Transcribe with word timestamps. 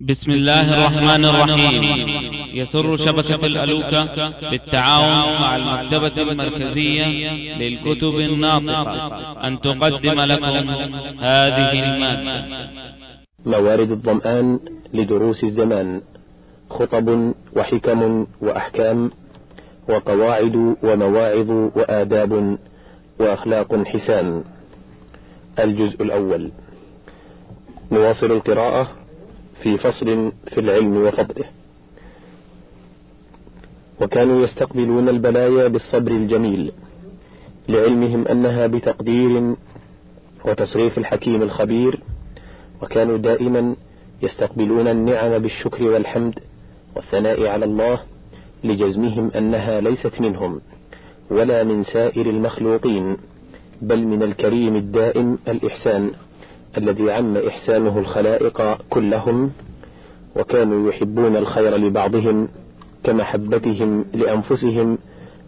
بسم 0.00 0.30
الله 0.30 0.74
الرحمن 0.74 1.24
الرحيم. 1.24 1.82
يسر 2.54 2.96
شبكة 2.96 3.46
الألوكة 3.46 4.30
بالتعاون 4.50 5.40
مع 5.40 5.56
المكتبة 5.56 6.22
المركزية 6.22 7.06
للكتب 7.56 8.14
الناطقة. 8.14 9.46
أن 9.46 9.60
تقدم 9.60 10.20
لكم 10.20 10.70
هذه 11.20 11.72
المادة. 11.72 12.68
موارد 13.46 13.90
الظمآن 13.90 14.60
لدروس 14.94 15.44
الزمان. 15.44 16.00
خطب 16.70 17.34
وحكم 17.56 18.26
وأحكام 18.40 19.10
وقواعد 19.88 20.76
ومواعظ 20.82 21.50
وآداب 21.50 22.58
وأخلاق 23.20 23.84
حسان. 23.84 24.44
الجزء 25.58 26.02
الأول. 26.02 26.50
نواصل 27.92 28.32
القراءة 28.32 29.03
في 29.64 29.78
فصل 29.78 30.32
في 30.50 30.60
العلم 30.60 30.96
وفضله. 30.96 31.44
وكانوا 34.00 34.44
يستقبلون 34.44 35.08
البلايا 35.08 35.68
بالصبر 35.68 36.10
الجميل 36.10 36.72
لعلمهم 37.68 38.28
أنها 38.28 38.66
بتقدير 38.66 39.54
وتصريف 40.44 40.98
الحكيم 40.98 41.42
الخبير 41.42 42.00
وكانوا 42.82 43.16
دائما 43.16 43.76
يستقبلون 44.22 44.88
النعم 44.88 45.38
بالشكر 45.38 45.84
والحمد 45.84 46.38
والثناء 46.96 47.46
على 47.46 47.64
الله 47.64 48.00
لجزمهم 48.64 49.30
أنها 49.36 49.80
ليست 49.80 50.20
منهم 50.20 50.60
ولا 51.30 51.64
من 51.64 51.84
سائر 51.84 52.26
المخلوقين 52.26 53.16
بل 53.82 54.06
من 54.06 54.22
الكريم 54.22 54.76
الدائم 54.76 55.38
الإحسان. 55.48 56.10
الذي 56.78 57.10
عم 57.12 57.36
إحسانه 57.36 57.98
الخلائق 57.98 58.78
كلهم 58.90 59.50
وكانوا 60.36 60.90
يحبون 60.90 61.36
الخير 61.36 61.76
لبعضهم 61.76 62.48
كمحبتهم 63.04 64.04
لأنفسهم 64.14 64.98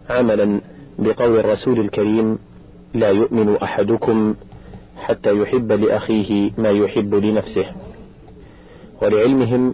عملا 0.09 0.61
بقول 0.99 1.39
الرسول 1.39 1.79
الكريم 1.79 2.37
لا 2.93 3.09
يؤمن 3.09 3.55
أحدكم 3.55 4.35
حتى 4.97 5.37
يحب 5.41 5.71
لأخيه 5.71 6.51
ما 6.57 6.69
يحب 6.69 7.15
لنفسه 7.15 7.65
ولعلمهم 9.01 9.73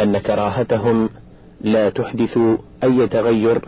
أن 0.00 0.18
كراهتهم 0.18 1.08
لا 1.60 1.90
تحدث 1.90 2.38
أي 2.84 3.08
تغير. 3.08 3.60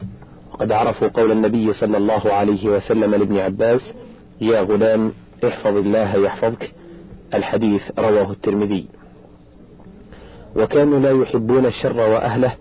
وقد 0.53 0.73
عرفوا 0.73 1.09
قول 1.09 1.33
النبي 1.33 1.73
صلى 1.73 1.97
الله 1.97 2.33
عليه 2.33 2.69
وسلم 2.69 3.15
لابن 3.15 3.39
عباس 3.39 3.93
يا 4.41 4.61
غلام 4.61 5.13
احفظ 5.45 5.77
الله 5.77 6.17
يحفظك 6.17 6.71
الحديث 7.35 7.83
رواه 7.99 8.31
الترمذي. 8.31 8.87
وكانوا 10.57 11.01
لا 11.01 11.11
يحبون 11.11 11.67
الشر 11.67 11.97
وأهله 11.97 12.53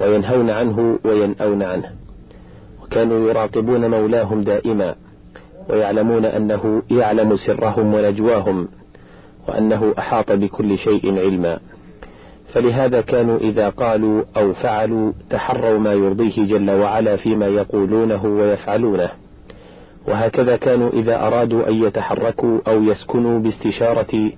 وينهون 0.00 0.50
عنه 0.50 0.98
وينأون 1.04 1.62
عنه. 1.62 1.92
وكانوا 2.82 3.30
يراقبون 3.30 3.90
مولاهم 3.90 4.42
دائما 4.42 4.94
ويعلمون 5.70 6.24
أنه 6.24 6.82
يعلم 6.90 7.36
سرهم 7.36 7.94
ونجواهم 7.94 8.68
وأنه 9.48 9.94
أحاط 9.98 10.32
بكل 10.32 10.78
شيء 10.78 11.18
علما. 11.18 11.58
فلهذا 12.52 13.00
كانوا 13.00 13.38
إذا 13.38 13.68
قالوا 13.68 14.22
أو 14.36 14.52
فعلوا 14.52 15.12
تحروا 15.30 15.78
ما 15.78 15.92
يرضيه 15.92 16.46
جل 16.46 16.70
وعلا 16.70 17.16
فيما 17.16 17.46
يقولونه 17.46 18.24
ويفعلونه. 18.24 19.10
وهكذا 20.08 20.56
كانوا 20.56 20.90
إذا 20.90 21.26
أرادوا 21.26 21.68
أن 21.68 21.74
يتحركوا 21.74 22.58
أو 22.68 22.82
يسكنوا 22.82 23.38
باستشارة 23.38 24.30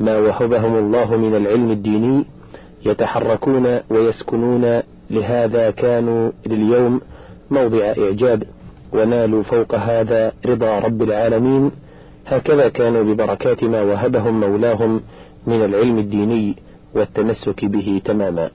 ما 0.00 0.18
وهبهم 0.18 0.76
الله 0.76 1.16
من 1.16 1.34
العلم 1.36 1.70
الديني 1.70 2.24
يتحركون 2.86 3.80
ويسكنون 3.90 4.82
لهذا 5.10 5.70
كانوا 5.70 6.30
لليوم 6.46 7.00
موضع 7.50 7.92
إعجاب 7.98 8.42
ونالوا 8.92 9.42
فوق 9.42 9.74
هذا 9.74 10.32
رضا 10.46 10.78
رب 10.78 11.02
العالمين. 11.02 11.70
هكذا 12.26 12.68
كانوا 12.68 13.02
ببركات 13.02 13.64
ما 13.64 13.82
وهبهم 13.82 14.40
مولاهم 14.40 15.00
من 15.46 15.64
العلم 15.64 15.98
الديني 15.98 16.56
والتمسك 16.94 17.64
به 17.64 18.02
تماما. 18.04 18.50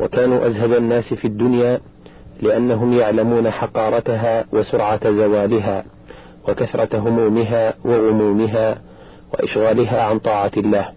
وكانوا 0.00 0.46
أزهد 0.46 0.72
الناس 0.72 1.14
في 1.14 1.24
الدنيا 1.24 1.80
لأنهم 2.42 2.92
يعلمون 2.92 3.50
حقارتها 3.50 4.44
وسرعة 4.52 5.10
زوالها 5.10 5.84
وكثرة 6.48 6.98
همومها 6.98 7.74
وغمومها 7.84 8.78
وإشغالها 9.34 10.02
عن 10.02 10.18
طاعة 10.18 10.52
الله. 10.56 10.88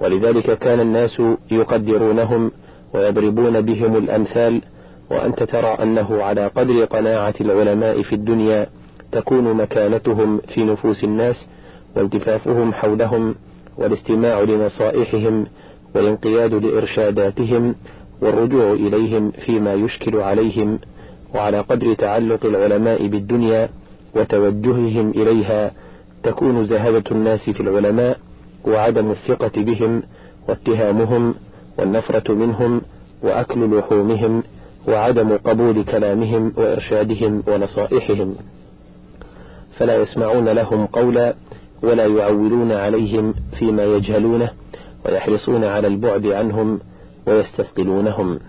ولذلك 0.00 0.58
كان 0.58 0.80
الناس 0.80 1.22
يقدرونهم 1.50 2.50
ويضربون 2.94 3.60
بهم 3.60 3.96
الأمثال 3.96 4.62
وأنت 5.10 5.42
ترى 5.42 5.76
أنه 5.82 6.22
على 6.22 6.46
قدر 6.46 6.84
قناعة 6.84 7.34
العلماء 7.40 8.02
في 8.02 8.14
الدنيا 8.14 8.66
تكون 9.12 9.54
مكانتهم 9.54 10.40
في 10.54 10.64
نفوس 10.64 11.04
الناس 11.04 11.46
والتفافهم 11.96 12.72
حولهم 12.72 13.34
والاستماع 13.78 14.40
لنصائحهم 14.40 15.46
والانقياد 15.94 16.54
لإرشاداتهم 16.54 17.74
والرجوع 18.22 18.72
إليهم 18.72 19.30
فيما 19.30 19.74
يشكل 19.74 20.16
عليهم 20.16 20.78
وعلى 21.34 21.60
قدر 21.60 21.94
تعلق 21.94 22.46
العلماء 22.46 23.06
بالدنيا 23.06 23.68
وتوجههم 24.16 25.10
إليها 25.10 25.72
تكون 26.22 26.64
زهادة 26.64 27.04
الناس 27.10 27.50
في 27.50 27.60
العلماء 27.60 28.18
وعدم 28.64 29.10
الثقة 29.10 29.62
بهم 29.62 30.02
واتهامهم 30.48 31.34
والنفرة 31.78 32.32
منهم 32.34 32.82
وأكل 33.22 33.78
لحومهم 33.78 34.42
وعدم 34.88 35.36
قبول 35.36 35.84
كلامهم 35.84 36.52
وإرشادهم 36.56 37.42
ونصائحهم. 37.48 38.36
فلا 39.78 39.96
يسمعون 39.96 40.48
لهم 40.48 40.86
قولا 40.86 41.34
ولا 41.82 42.06
يعولون 42.06 42.72
عليهم 42.72 43.34
فيما 43.58 43.84
يجهلونه 43.84 44.50
ويحرصون 45.06 45.64
على 45.64 45.86
البعد 45.86 46.26
عنهم 46.26 46.80
ويستثقلونهم. 47.26 48.40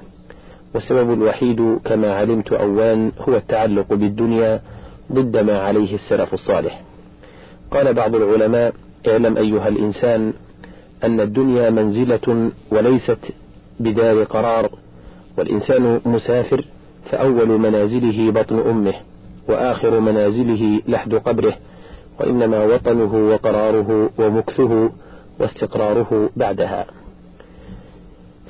والسبب 0.73 1.13
الوحيد 1.13 1.79
كما 1.85 2.13
علمت 2.13 2.53
أوان 2.53 3.11
هو 3.19 3.35
التعلق 3.35 3.93
بالدنيا 3.93 4.61
ضد 5.11 5.37
ما 5.37 5.59
عليه 5.59 5.95
السلف 5.95 6.33
الصالح. 6.33 6.81
قال 7.71 7.93
بعض 7.93 8.15
العلماء 8.15 8.73
اعلم 9.07 9.37
أيها 9.37 9.67
الإنسان 9.67 10.33
أن 11.03 11.19
الدنيا 11.19 11.69
منزلة 11.69 12.51
وليست 12.71 13.19
بدار 13.79 14.23
قرار 14.23 14.69
والإنسان 15.37 16.01
مسافر 16.05 16.65
فأول 17.11 17.47
منازله 17.47 18.31
بطن 18.31 18.59
أمه 18.59 18.93
وآخر 19.49 19.99
منازله 19.99 20.81
لحد 20.87 21.15
قبره 21.15 21.53
وإنما 22.19 22.63
وطنه 22.63 23.15
وقراره 23.29 24.09
ومكثه 24.17 24.91
واستقراره 25.39 26.29
بعدها. 26.35 26.85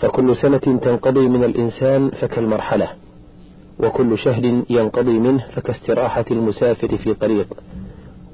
فكل 0.04 0.36
سنة 0.36 0.58
تنقضي 0.58 1.28
من 1.28 1.44
الإنسان 1.44 2.10
فكالمرحلة 2.10 2.90
وكل 3.80 4.18
شهر 4.18 4.64
ينقضي 4.70 5.20
منه 5.20 5.46
فكاستراحة 5.56 6.26
المسافر 6.32 6.98
في 6.98 7.14
طريق 7.14 7.48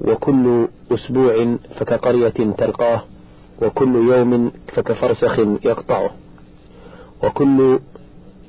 وكل 0.00 0.68
أسبوع 0.92 1.56
فكقرية 1.76 2.28
تلقاه 2.58 3.02
وكل 3.62 3.94
يوم 3.94 4.52
فكفرسخ 4.68 5.38
يقطعه 5.38 6.10
وكل 7.24 7.78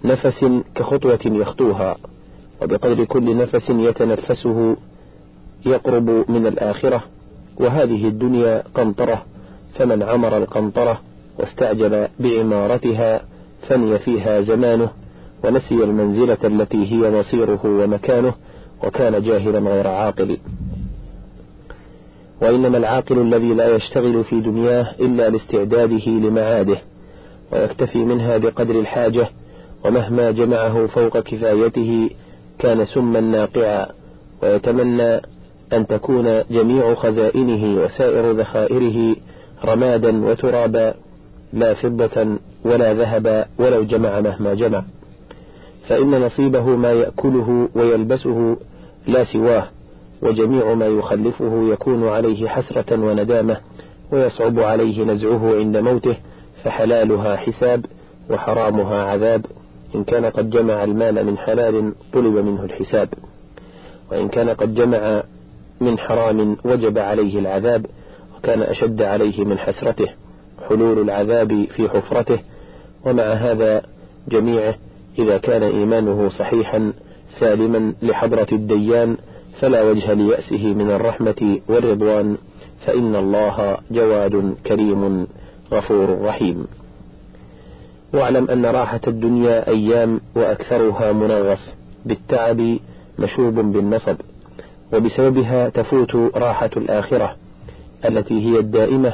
نفس 0.06 0.46
كخطوة 0.76 1.20
يخطوها 1.26 1.98
وبقدر 2.62 3.04
كل 3.04 3.38
نفس 3.38 3.70
يتنفسه 3.70 4.78
يقرب 5.66 6.10
من 6.32 6.48
الآخرة 6.48 7.04
وهذه 7.58 8.08
الدنيا 8.08 8.64
قنطرة 8.76 9.26
فمن 9.76 10.04
عمر 10.04 10.38
القنطرة 10.38 11.02
واستعجل 11.42 12.08
بعمارتها 12.20 13.22
فني 13.68 14.00
فيها 14.00 14.42
زمانه 14.42 14.90
ونسي 15.44 15.76
المنزلة 15.84 16.38
التي 16.44 16.92
هي 16.94 17.12
مصيره 17.12 17.60
ومكانه 17.66 18.34
وكان 18.84 19.22
جاهلا 19.22 19.60
غير 19.60 19.88
عاقل. 19.88 20.38
وإنما 22.42 22.78
العاقل 22.78 23.20
الذي 23.20 23.54
لا 23.54 23.76
يشتغل 23.76 24.24
في 24.24 24.40
دنياه 24.40 24.96
إلا 25.00 25.30
لاستعداده 25.30 26.06
لمعاده 26.08 26.78
ويكتفي 27.52 27.98
منها 27.98 28.38
بقدر 28.38 28.80
الحاجة 28.80 29.30
ومهما 29.86 30.32
جمعه 30.32 30.88
فوق 30.88 31.20
كفايته 31.20 32.10
كان 32.60 32.86
سما 32.86 33.20
ناقعا 33.20 33.88
ويتمنى 34.44 35.22
أن 35.74 35.88
تكون 35.88 36.44
جميع 36.52 36.94
خزائنه 36.94 37.84
وسائر 37.84 38.32
ذخائره 38.32 39.16
رمادا 39.66 40.26
وترابا. 40.26 40.94
لا 41.54 41.74
فضة 41.74 42.38
ولا 42.66 42.94
ذهب 42.94 43.46
ولو 43.60 43.84
جمع 43.84 44.20
مهما 44.20 44.54
جمع. 44.54 44.84
فإن 45.88 46.22
نصيبه 46.22 46.66
ما 46.66 46.92
يأكله 46.92 47.70
ويلبسه 47.76 48.58
لا 49.08 49.24
سواه 49.24 49.68
وجميع 50.22 50.74
ما 50.74 50.88
يخلفه 50.88 51.70
يكون 51.74 52.08
عليه 52.08 52.48
حسرة 52.48 53.00
وندامة 53.00 53.58
ويصعب 54.12 54.60
عليه 54.60 55.04
نزعه 55.04 55.56
عند 55.56 55.78
موته 55.78 56.16
فحلالها 56.64 57.36
حساب 57.36 57.86
وحرامها 58.30 59.04
عذاب. 59.04 59.46
إن 59.96 60.04
كان 60.04 60.26
قد 60.26 60.50
جمع 60.50 60.84
المال 60.84 61.26
من 61.26 61.38
حلال 61.38 61.94
طلب 62.14 62.34
منه 62.34 62.64
الحساب. 62.64 63.10
وإن 64.12 64.28
كان 64.28 64.50
قد 64.50 64.76
جمع 64.76 65.24
من 65.82 66.00
حرام 66.00 66.58
وجب 66.66 66.98
عليه 66.98 67.40
العذاب 67.40 67.86
وكان 68.38 68.62
أشد 68.62 69.02
عليه 69.02 69.44
من 69.46 69.58
حسرته. 69.60 70.08
حلول 70.70 71.00
العذاب 71.00 71.66
في 71.76 71.90
حفرته 71.90 72.40
ومع 73.06 73.24
هذا 73.24 73.82
جميعه 74.30 74.76
إذا 75.20 75.38
كان 75.38 75.64
إيمانه 75.64 76.30
صحيحا 76.30 76.94
سالما 77.40 77.94
لحضرة 78.02 78.48
الديان 78.52 79.18
فلا 79.60 79.84
وجه 79.84 80.14
ليأسه 80.14 80.74
من 80.74 80.92
الرحمة 80.92 81.60
والرضوان 81.70 82.38
فإن 82.86 83.16
الله 83.16 83.78
جواد 83.92 84.56
كريم 84.68 85.28
غفور 85.72 86.22
رحيم. 86.22 86.68
واعلم 88.14 88.50
أن 88.50 88.66
راحة 88.66 89.02
الدنيا 89.08 89.68
أيام 89.68 90.22
وأكثرها 90.36 91.12
منغص 91.12 91.74
بالتعب 92.06 92.78
مشوب 93.20 93.54
بالنصب 93.54 94.16
وبسببها 94.94 95.70
تفوت 95.70 96.16
راحة 96.36 96.70
الآخرة 96.78 97.36
التي 98.06 98.46
هي 98.46 98.60
الدائمة 98.60 99.14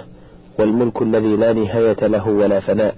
والملك 0.60 1.02
الذي 1.02 1.36
لا 1.36 1.54
نهاية 1.54 2.08
له 2.08 2.30
ولا 2.30 2.60
فناء. 2.60 2.96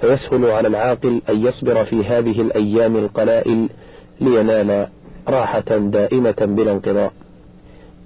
فيسهل 0.00 0.44
على 0.44 0.68
العاقل 0.68 1.22
أن 1.28 1.46
يصبر 1.46 1.84
في 1.84 2.04
هذه 2.04 2.40
الأيام 2.40 2.96
القلائل 2.96 3.68
لينال 4.20 4.88
راحة 5.28 5.76
دائمة 5.76 6.36
بلا 6.40 6.72
انقضاء. 6.72 7.12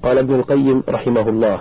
قال 0.03 0.19
ابن 0.19 0.35
القيم 0.35 0.83
رحمه 0.89 1.29
الله 1.29 1.61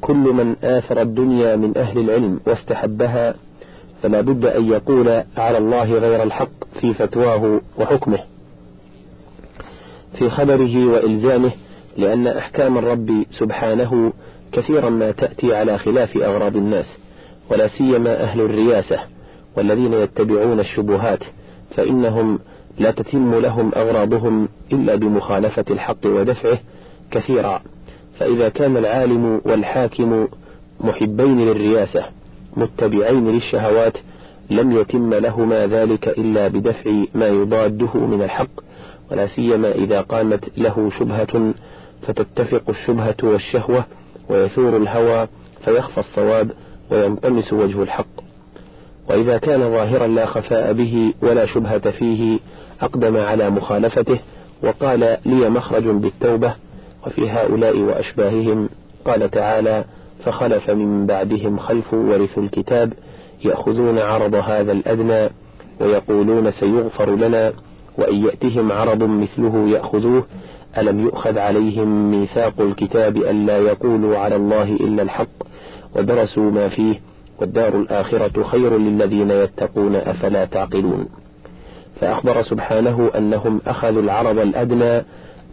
كل 0.00 0.14
من 0.14 0.56
آثر 0.64 1.02
الدنيا 1.02 1.56
من 1.56 1.78
أهل 1.78 1.98
العلم 1.98 2.40
واستحبها 2.46 3.34
فلا 4.02 4.20
بد 4.20 4.44
أن 4.46 4.64
يقول 4.64 5.22
على 5.36 5.58
الله 5.58 5.84
غير 5.98 6.22
الحق 6.22 6.50
في 6.80 6.94
فتواه 6.94 7.60
وحكمه. 7.78 8.18
في 10.18 10.30
خبره 10.30 10.86
وإلزامه 10.86 11.50
لأن 11.96 12.26
أحكام 12.26 12.78
الرب 12.78 13.24
سبحانه 13.30 14.12
كثيرا 14.52 14.90
ما 14.90 15.10
تأتي 15.10 15.54
على 15.54 15.78
خلاف 15.78 16.16
أغراض 16.16 16.56
الناس 16.56 16.98
ولا 17.50 17.68
سيما 17.68 18.22
أهل 18.22 18.40
الرياسة 18.40 18.98
والذين 19.56 19.92
يتبعون 19.92 20.60
الشبهات 20.60 21.24
فإنهم 21.76 22.38
لا 22.78 22.90
تتم 22.90 23.34
لهم 23.34 23.70
أغراضهم 23.76 24.48
إلا 24.72 24.94
بمخالفة 24.94 25.64
الحق 25.70 26.06
ودفعه 26.06 26.58
كثيرا. 27.10 27.62
فإذا 28.18 28.48
كان 28.48 28.76
العالم 28.76 29.40
والحاكم 29.44 30.28
محبين 30.80 31.40
للرياسة 31.40 32.04
متبعين 32.56 33.28
للشهوات 33.28 33.96
لم 34.50 34.72
يتم 34.72 35.14
لهما 35.14 35.66
ذلك 35.66 36.08
إلا 36.08 36.48
بدفع 36.48 36.90
ما 37.14 37.28
يضاده 37.28 37.94
من 37.94 38.22
الحق 38.22 38.50
ولا 39.10 39.26
سيما 39.26 39.72
إذا 39.72 40.00
قامت 40.00 40.58
له 40.58 40.90
شبهة 40.98 41.54
فتتفق 42.02 42.62
الشبهة 42.68 43.16
والشهوة 43.22 43.84
ويثور 44.30 44.76
الهوى 44.76 45.28
فيخفى 45.64 45.98
الصواب 45.98 46.50
وينطمس 46.90 47.52
وجه 47.52 47.82
الحق. 47.82 48.06
وإذا 49.10 49.38
كان 49.38 49.60
ظاهرا 49.60 50.06
لا 50.06 50.26
خفاء 50.26 50.72
به 50.72 51.14
ولا 51.22 51.46
شبهة 51.46 51.90
فيه 51.90 52.38
أقدم 52.80 53.16
على 53.16 53.50
مخالفته 53.50 54.18
وقال 54.62 55.16
لي 55.26 55.50
مخرج 55.50 55.84
بالتوبة 55.84 56.54
وفي 57.06 57.30
هؤلاء 57.30 57.78
وأشباههم. 57.78 58.68
قال 59.04 59.30
تعالى 59.30 59.84
فخلف 60.24 60.70
من 60.70 61.06
بعدهم 61.06 61.58
خلف 61.58 61.94
ورثوا 61.94 62.42
الكتاب 62.42 62.92
يأخذون 63.44 63.98
عرض 63.98 64.34
هذا 64.34 64.72
الأدنى 64.72 65.30
ويقولون 65.80 66.50
سيغفر 66.50 67.16
لنا 67.16 67.52
وإن 67.98 68.24
يأتهم 68.24 68.72
عرض 68.72 69.02
مثله 69.02 69.68
يأخذوه 69.68 70.26
ألم 70.80 71.00
يؤخذ 71.00 71.38
عليهم 71.38 72.10
ميثاق 72.10 72.60
الكتاب 72.60 73.16
ألا 73.16 73.58
يقولوا 73.58 74.18
على 74.18 74.36
الله 74.36 74.62
إلا 74.62 75.02
الحق 75.02 75.28
ودرسوا 75.96 76.50
ما 76.50 76.68
فيه 76.68 77.00
والدار 77.40 77.76
الآخرة 77.76 78.42
خير 78.42 78.78
للذين 78.78 79.30
يتقون 79.30 79.96
أفلا 79.96 80.44
تعقلون. 80.44 81.08
فأخبر 82.00 82.42
سبحانه 82.42 83.10
أنهم 83.16 83.60
أخذوا 83.66 84.02
العرض 84.02 84.38
الأدنى 84.38 85.04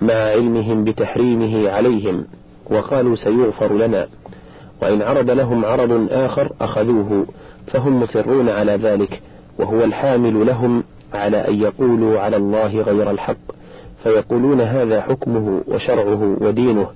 مع 0.02 0.14
علمهم 0.14 0.84
بتحريمه 0.84 1.70
عليهم 1.70 2.26
وقالوا 2.72 3.16
سيغفر 3.16 3.74
لنا. 3.74 4.08
وإن 4.82 5.02
عرض 5.02 5.30
لهم 5.30 5.66
عرض 5.66 6.08
آخر 6.12 6.52
أخذوه 6.62 7.26
فهم 7.68 8.02
مصرون 8.02 8.50
على 8.50 8.72
ذلك 8.76 9.22
وهو 9.60 9.84
الحامل 9.84 10.48
لهم 10.48 10.84
على 11.14 11.48
أن 11.48 11.56
يقولوا 11.56 12.20
على 12.20 12.38
الله 12.38 12.82
غير 12.82 13.12
الحق 13.12 13.38
فيقولون 14.06 14.62
هذا 14.62 15.02
حكمه 15.02 15.62
وشرعه 15.68 16.38
ودينه 16.42 16.88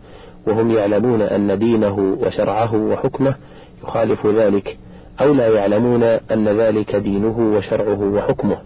وهم 0.48 0.72
يعلمون 0.72 1.22
أن 1.22 1.60
دينه 1.60 2.18
وشرعه 2.22 2.76
وحكمه 2.76 3.36
يخالف 3.84 4.28
ذلك 4.28 4.78
أو 5.22 5.34
لا 5.34 5.48
يعلمون 5.48 6.04
أن 6.04 6.48
ذلك 6.48 6.96
دينه 6.96 7.40
وشرعه 7.58 8.02
وحكمه. 8.02 8.58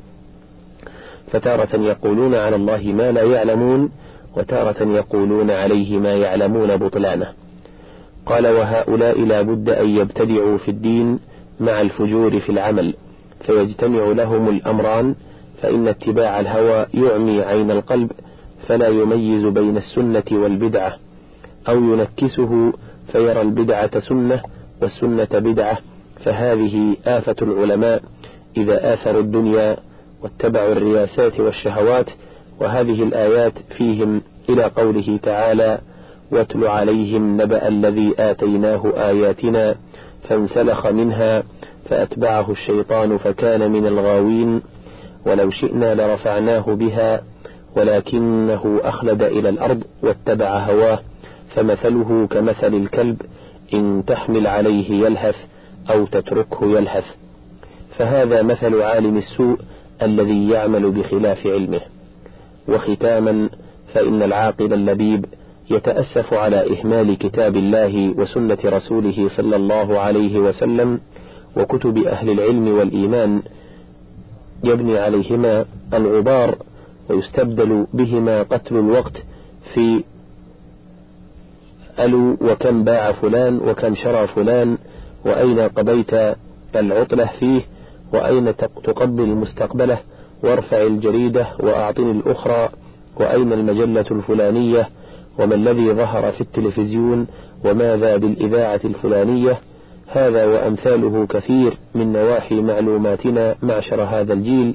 فتارة 1.28 1.75
يقولون 1.75 2.36
على 2.36 2.56
الله 2.56 2.81
ما 2.84 3.12
لا 3.12 3.24
يعلمون 3.24 3.92
وتارة 4.38 4.84
يقولون 4.84 5.51
عليه 5.51 5.98
ما 5.98 6.13
يعلمون 6.13 6.78
بطلانه. 6.78 7.28
قال 8.25 8.48
وهؤلاء 8.48 9.25
لا 9.25 9.42
بد 9.42 9.69
أن 9.69 9.90
يبتدعوا 9.90 10.57
في 10.57 10.72
الدين 10.72 11.19
مع 11.60 11.81
الفجور 11.81 12.40
في 12.40 12.50
العمل 12.50 12.94
فيجتمع 13.45 14.04
لهم 14.04 14.50
الأمران 14.50 15.16
فإن 15.62 15.88
اتباع 15.88 16.40
الهوى 16.40 16.86
يعمي 16.94 17.42
عين 17.42 17.72
القلب 17.72 18.12
فلا 18.68 18.88
يميز 18.88 19.45
بين 19.45 19.77
السنة 19.77 20.24
والبدعة 20.31 20.94
أو 21.69 21.75
ينكسه 21.75 22.74
فيرى 23.12 23.42
البدعة 23.42 24.00
سنة 24.00 24.42
والسنة 24.81 25.27
بدعة 25.31 25.77
فهذه 26.24 26.95
آفة 27.06 27.36
العلماء 27.42 28.01
إذا 28.57 28.94
آثروا 28.94 29.21
الدنيا 29.21 29.77
واتبعوا 30.21 30.71
الرياسات 30.71 31.39
والشهوات 31.39 32.10
وهذه 32.60 33.04
الآيات 33.04 33.54
فيهم 33.77 34.21
إلى 34.50 34.63
قوله 34.63 35.19
تعالى 35.24 35.80
واتل 36.31 36.68
عليهم 36.68 37.42
نبأ 37.42 37.68
الذي 37.68 38.13
آتيناه 38.19 38.94
آياتنا 38.98 39.75
فانسلخ 40.30 40.88
منها 40.88 41.44
فأتبعه 41.89 42.51
الشيطان 42.51 43.18
فكان 43.18 43.71
من 43.71 43.86
الغاوين 43.88 44.62
ولو 45.26 45.49
شئنا 45.49 45.95
لرفعناه 45.95 46.61
بها 46.61 47.21
ولكنه 47.75 48.80
أخلد 48.83 49.21
إلى 49.21 49.49
الأرض 49.49 49.83
واتبع 50.03 50.57
هواه 50.57 50.99
فمثله 51.56 52.27
كمثل 52.27 52.73
الكلب 52.73 53.21
إن 53.73 54.03
تحمل 54.07 54.47
عليه 54.47 55.06
يلهث 55.06 55.35
أو 55.89 56.06
تتركه 56.06 56.65
يلهث. 56.65 57.06
فهذا 57.97 58.42
مثل 58.42 58.81
عالم 58.81 59.18
السوء 59.18 59.57
الذي 60.01 60.49
يعمل 60.49 60.92
بخلاف 60.92 61.47
علمه. 61.47 61.81
وختاما 62.68 63.49
فإن 63.94 64.23
العاقل 64.23 64.73
اللبيب 64.73 65.25
يتأسف 65.69 66.33
على 66.33 66.80
إهمال 66.80 67.18
كتاب 67.18 67.56
الله 67.56 68.13
وسنة 68.18 68.57
رسوله 68.65 69.30
صلى 69.37 69.56
الله 69.56 69.99
عليه 69.99 70.39
وسلم 70.39 70.99
وكتب 71.57 71.97
أهل 71.97 72.30
العلم 72.30 72.68
والإيمان 72.77 73.42
يبني 74.63 74.97
عليهما 74.97 75.65
الغبار 75.94 76.56
ويستبدل 77.10 77.88
بهما 77.94 78.44
قتل 78.44 78.76
الوقت 78.76 79.24
في 79.74 80.04
ألو 82.00 82.38
وكم 82.42 82.83
باع 82.83 83.12
فلان 83.12 83.57
وكم 83.57 83.95
شرى 83.95 84.28
فلان 84.28 84.78
وأين 85.26 85.60
قضيت 85.60 86.36
العطلة 86.76 87.26
فيه 87.40 87.62
وأين 88.14 88.56
تقضي 88.83 89.24
المستقبله 89.24 89.98
وارفع 90.44 90.81
الجريدة 90.81 91.48
وأعطني 91.60 92.12
الأخرى 92.12 92.69
وأين 93.19 93.54
المجلة 93.54 94.06
الفلانية 94.12 94.90
وما 95.40 95.56
الذي 95.56 95.94
ظهر 95.94 96.31
في 96.31 96.42
التلفزيون 96.42 97.28
وماذا 97.66 98.18
بالإذاعة 98.18 98.80
الفلانية؟ 98.86 99.60
هذا 100.07 100.45
وأمثاله 100.45 101.26
كثير 101.26 101.78
من 101.95 102.14
نواحي 102.14 102.62
معلوماتنا 102.62 103.56
معشر 103.62 104.02
هذا 104.02 104.33
الجيل 104.33 104.74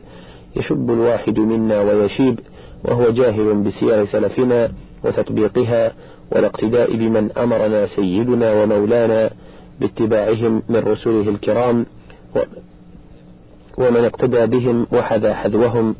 يشب 0.59 0.91
الواحد 0.91 1.39
منا 1.39 1.81
ويشيب 1.81 2.41
وهو 2.85 3.11
جاهل 3.11 3.55
بسير 3.55 4.07
سلفنا 4.07 4.71
وتطبيقها 5.05 5.93
والاقتداء 6.33 6.97
بمن 6.97 7.33
أمرنا 7.33 7.87
سيدنا 7.87 8.63
ومولانا 8.63 9.31
باتباعهم 9.81 10.63
من 10.69 10.77
رسله 10.77 11.29
الكرام 11.29 11.87
ومن 13.79 14.05
اقتدى 14.05 14.47
بهم 14.47 14.87
وحذا 14.93 15.35
حذوهم 15.35 15.95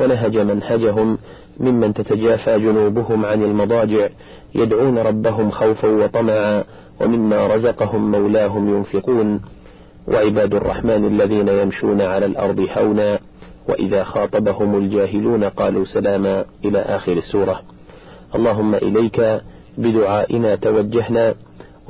ونهج 0.00 0.38
منهجهم 0.38 1.18
ممن 1.60 1.94
تتجافى 1.94 2.58
جنوبهم 2.58 3.24
عن 3.24 3.42
المضاجع 3.42 4.08
يدعون 4.54 4.98
ربهم 4.98 5.50
خوفا 5.50 5.88
وطمعا 5.88 6.64
ومما 7.00 7.46
رزقهم 7.46 8.10
مولاهم 8.10 8.76
ينفقون. 8.76 9.40
وعباد 10.08 10.54
الرحمن 10.54 11.04
الذين 11.04 11.48
يمشون 11.48 12.00
على 12.00 12.26
الأرض 12.26 12.68
هونا 12.76 13.18
وإذا 13.68 14.04
خاطبهم 14.04 14.78
الجاهلون 14.78 15.44
قالوا 15.44 15.84
سلاما 15.84 16.44
إلى 16.64 16.78
آخر 16.78 17.12
السورة. 17.12 17.62
اللهم 18.34 18.74
إليك 18.74 19.40
بدعائنا 19.78 20.54
توجهنا 20.54 21.34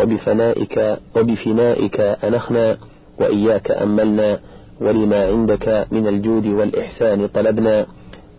وبفنائك 0.00 0.98
وبفنائك 1.16 2.00
أنخنا 2.00 2.76
وإياك 3.20 3.70
أملنا 3.70 4.38
ولما 4.80 5.26
عندك 5.26 5.86
من 5.90 6.08
الجود 6.08 6.46
والإحسان 6.46 7.26
طلبنا 7.26 7.86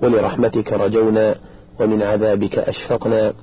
ولرحمتك 0.01 0.73
رجونا 0.73 1.35
ومن 1.79 2.01
عذابك 2.01 2.57
أشفقنا 2.57 3.33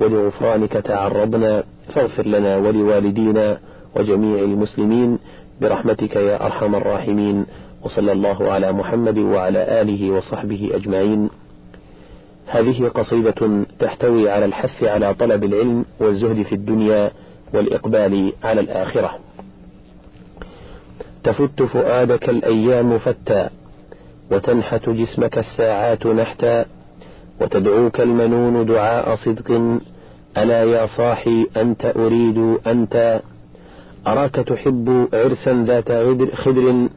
ولغفرانك 0.00 0.72
تعرضنا 0.72 1.62
فاغفر 1.94 2.26
لنا 2.26 2.56
ولوالدينا 2.56 3.58
وجميع 3.96 4.38
المسلمين 4.44 5.18
برحمتك 5.60 6.16
يا 6.16 6.46
أرحم 6.46 6.74
الراحمين. 6.74 7.46
وصلى 7.84 8.12
الله 8.12 8.52
على 8.52 8.72
محمد 8.72 9.18
وعلى 9.18 9.80
آله 9.80 10.10
وصحبه 10.10 10.70
أجمعين. 10.74 11.30
هذه 12.46 12.88
قصيدة 12.88 13.64
تحتوي 13.78 14.30
على 14.30 14.44
الحث 14.44 14.84
على 14.84 15.14
طلب 15.14 15.44
العلم 15.44 15.84
والزهد 16.00 16.42
في 16.42 16.54
الدنيا 16.54 17.10
والإقبال 17.54 18.32
على 18.44 18.60
الآخرة. 18.60 19.18
تفت 21.24 21.62
فؤادك 21.62 22.28
الأيام 22.28 22.98
فتا 22.98 23.50
وتنحت 24.30 24.88
جسمك 24.88 25.38
الساعات 25.38 26.06
نحتا 26.06 26.66
وتدعوك 27.40 28.00
المنون 28.00 28.66
دعاء 28.66 29.16
صدق 29.16 29.78
ألا 30.38 30.64
يا 30.64 30.86
صاحي 30.86 31.46
أنت 31.56 31.92
أريد 31.96 32.56
أنت؟ 32.66 33.20
أراك 34.06 34.34
تحب 34.34 35.08
عرسا 35.12 35.64
ذات 35.66 35.92
خدر؟ 36.34 36.88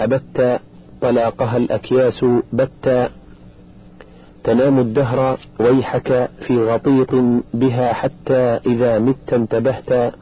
أبت 0.00 0.60
طلاقها 1.00 1.56
الأكياس 1.56 2.24
بتا 2.52 3.10
تنام 4.44 4.78
الدهر 4.78 5.38
ويحك 5.60 6.28
في 6.46 6.58
غطيط 6.58 7.08
بها 7.54 7.92
حتى 7.92 8.60
إذا 8.66 8.98
مت 8.98 9.32
انتبهت 9.32 10.14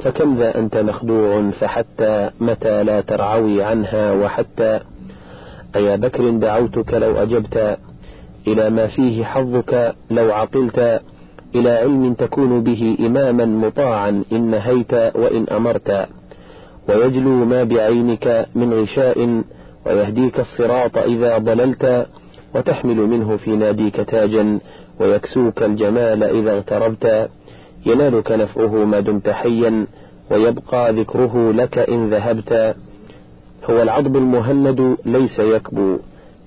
فكم 0.00 0.38
ذا 0.38 0.58
أنت 0.58 0.76
مخدوع 0.76 1.50
فحتى 1.50 2.30
متى 2.40 2.82
لا 2.82 3.00
ترعوي 3.00 3.62
عنها 3.62 4.12
وحتى؟ 4.12 4.80
أيا 5.76 5.96
بكر 5.96 6.30
دعوتك 6.30 6.94
لو 6.94 7.16
أجبت 7.16 7.78
إلى 8.46 8.70
ما 8.70 8.86
فيه 8.86 9.24
حظك 9.24 9.94
لو 10.10 10.32
عقلت 10.32 11.00
إلى 11.54 11.70
علم 11.70 12.14
تكون 12.14 12.62
به 12.62 12.96
إماما 13.00 13.44
مطاعا 13.44 14.22
إن 14.32 14.50
نهيت 14.50 14.92
وإن 14.94 15.46
أمرت. 15.50 16.08
ويجلو 16.88 17.44
ما 17.44 17.64
بعينك 17.64 18.46
من 18.54 18.74
غشاء 18.74 19.42
ويهديك 19.86 20.40
الصراط 20.40 20.98
إذا 20.98 21.38
ضللت 21.38 22.06
وتحمل 22.54 22.96
منه 22.96 23.36
في 23.36 23.56
ناديك 23.56 23.96
تاجا 23.96 24.58
ويكسوك 25.00 25.62
الجمال 25.62 26.22
إذا 26.22 26.52
اغتربت. 26.56 27.28
ينالك 27.86 28.32
نفعه 28.32 28.84
ما 28.84 29.00
دمت 29.00 29.28
حيا 29.28 29.86
ويبقى 30.30 30.92
ذكره 30.92 31.52
لك 31.52 31.78
إن 31.78 32.10
ذهبت. 32.10 32.76
هو 33.70 33.82
العضب 33.82 34.16
المهند 34.16 34.96
ليس 35.04 35.38
يكبو 35.38 35.98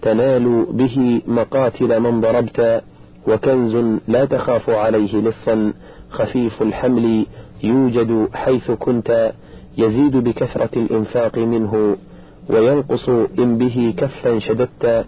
تنال 0.02 0.66
به 0.72 1.22
مقاتل 1.28 2.00
من 2.00 2.22
ضربت. 2.22 2.82
وكنز 3.28 4.00
لا 4.08 4.26
تخاف 4.26 4.70
عليه 4.70 5.22
لصا 5.22 5.74
خفيف 6.10 6.62
الحمل 6.62 7.26
يوجد 7.64 8.28
حيث 8.34 8.72
كنت. 8.72 9.32
يزيد 9.78 10.18
بكثرة 10.18 10.70
الإنفاق 10.76 11.38
منه 11.38 11.98
وينقص 12.50 13.10
إن 13.40 13.58
به 13.58 13.94
كفا 13.98 14.40
شددت 14.40 15.06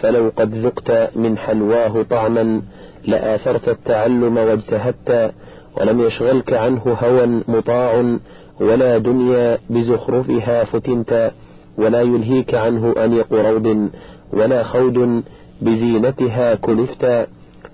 فلو 0.00 0.32
قد 0.36 0.54
ذقت 0.54 1.16
من 1.16 1.38
حلواه 1.38 2.02
طعما 2.02 2.62
لآثرت 3.06 3.68
التعلم 3.68 4.36
واجتهدت 4.36 5.32
ولم 5.80 6.00
يشغلك 6.00 6.52
عنه 6.52 6.96
هوى 7.02 7.42
مطاع 7.48 8.16
ولا 8.60 8.98
دنيا 8.98 9.58
بزخرفها 9.70 10.64
فتنت 10.64 11.30
ولا 11.78 12.00
يلهيك 12.00 12.54
عنه 12.54 12.94
أنيق 13.04 13.32
روض 13.32 13.88
ولا 14.32 14.62
خود 14.62 15.22
بزينتها 15.62 16.54
كلفت. 16.54 17.26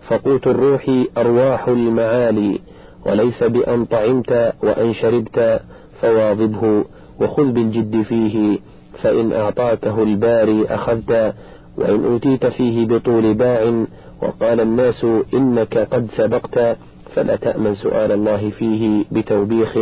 فقوت 0.09 0.47
الروح 0.47 0.91
أرواح 1.19 1.69
المعالي 1.69 2.61
وليس 3.07 3.43
بأن 3.43 3.85
طعمت 3.85 4.53
وأن 4.63 4.93
شربت. 4.93 5.61
فواظبه 6.01 6.85
وخذ 7.21 7.53
بالجد 7.53 8.03
فيه 8.03 8.59
فإن 9.03 9.33
أعطاكه 9.33 10.03
الباري 10.03 10.67
أخذت 10.67 11.35
وإن 11.79 12.05
أوتيت 12.05 12.47
فيه 12.47 12.87
بطول 12.87 13.35
باع 13.35 13.85
وقال 14.23 14.61
الناس 14.61 15.07
إنك 15.35 15.79
قد 15.79 16.09
سبقت 16.17 16.77
فلا 17.15 17.37
تأمن 17.37 17.75
سؤال 17.75 18.13
الله 18.13 18.51
فيه 18.51 19.05
بتوبيخ 19.13 19.79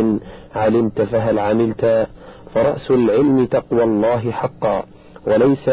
علمت 0.55 1.01
فهل 1.01 1.39
عملت؟ 1.39 2.07
فرأس 2.53 2.91
العلم 2.91 3.45
تقوى 3.45 3.83
الله 3.83 4.31
حقا 4.31 4.83
وليس 5.27 5.69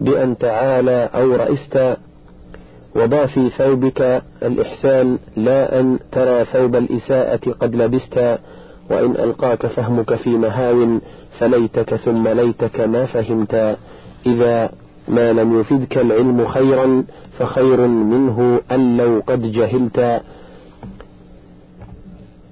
بأن 0.00 0.38
تعالى 0.38 1.10
أو 1.14 1.32
رئست. 1.36 1.96
وضع 2.96 3.26
في 3.26 3.50
ثوبك 3.50 4.22
الإحسان 4.42 5.18
لا 5.36 5.80
أن 5.80 5.98
ترى 6.12 6.44
ثوب 6.44 6.76
الإساءة 6.76 7.50
قد 7.60 7.74
لبست. 7.76 8.38
وإن 8.90 9.10
ألقاك 9.10 9.66
فهمك 9.66 10.14
في 10.14 10.30
مهاو 10.30 10.98
فليتك 11.38 11.94
ثم 11.94 12.28
ليتك 12.28 12.80
ما 12.80 13.06
فهمت. 13.06 13.76
إذا 14.26 14.70
ما 15.08 15.32
لم 15.32 15.60
يفدك 15.60 15.98
العلم 15.98 16.46
خيرا 16.46 17.04
فخير 17.38 17.86
منه 17.86 18.60
أن 18.72 18.96
لو 18.96 19.22
قد 19.26 19.52
جهلت. 19.52 20.22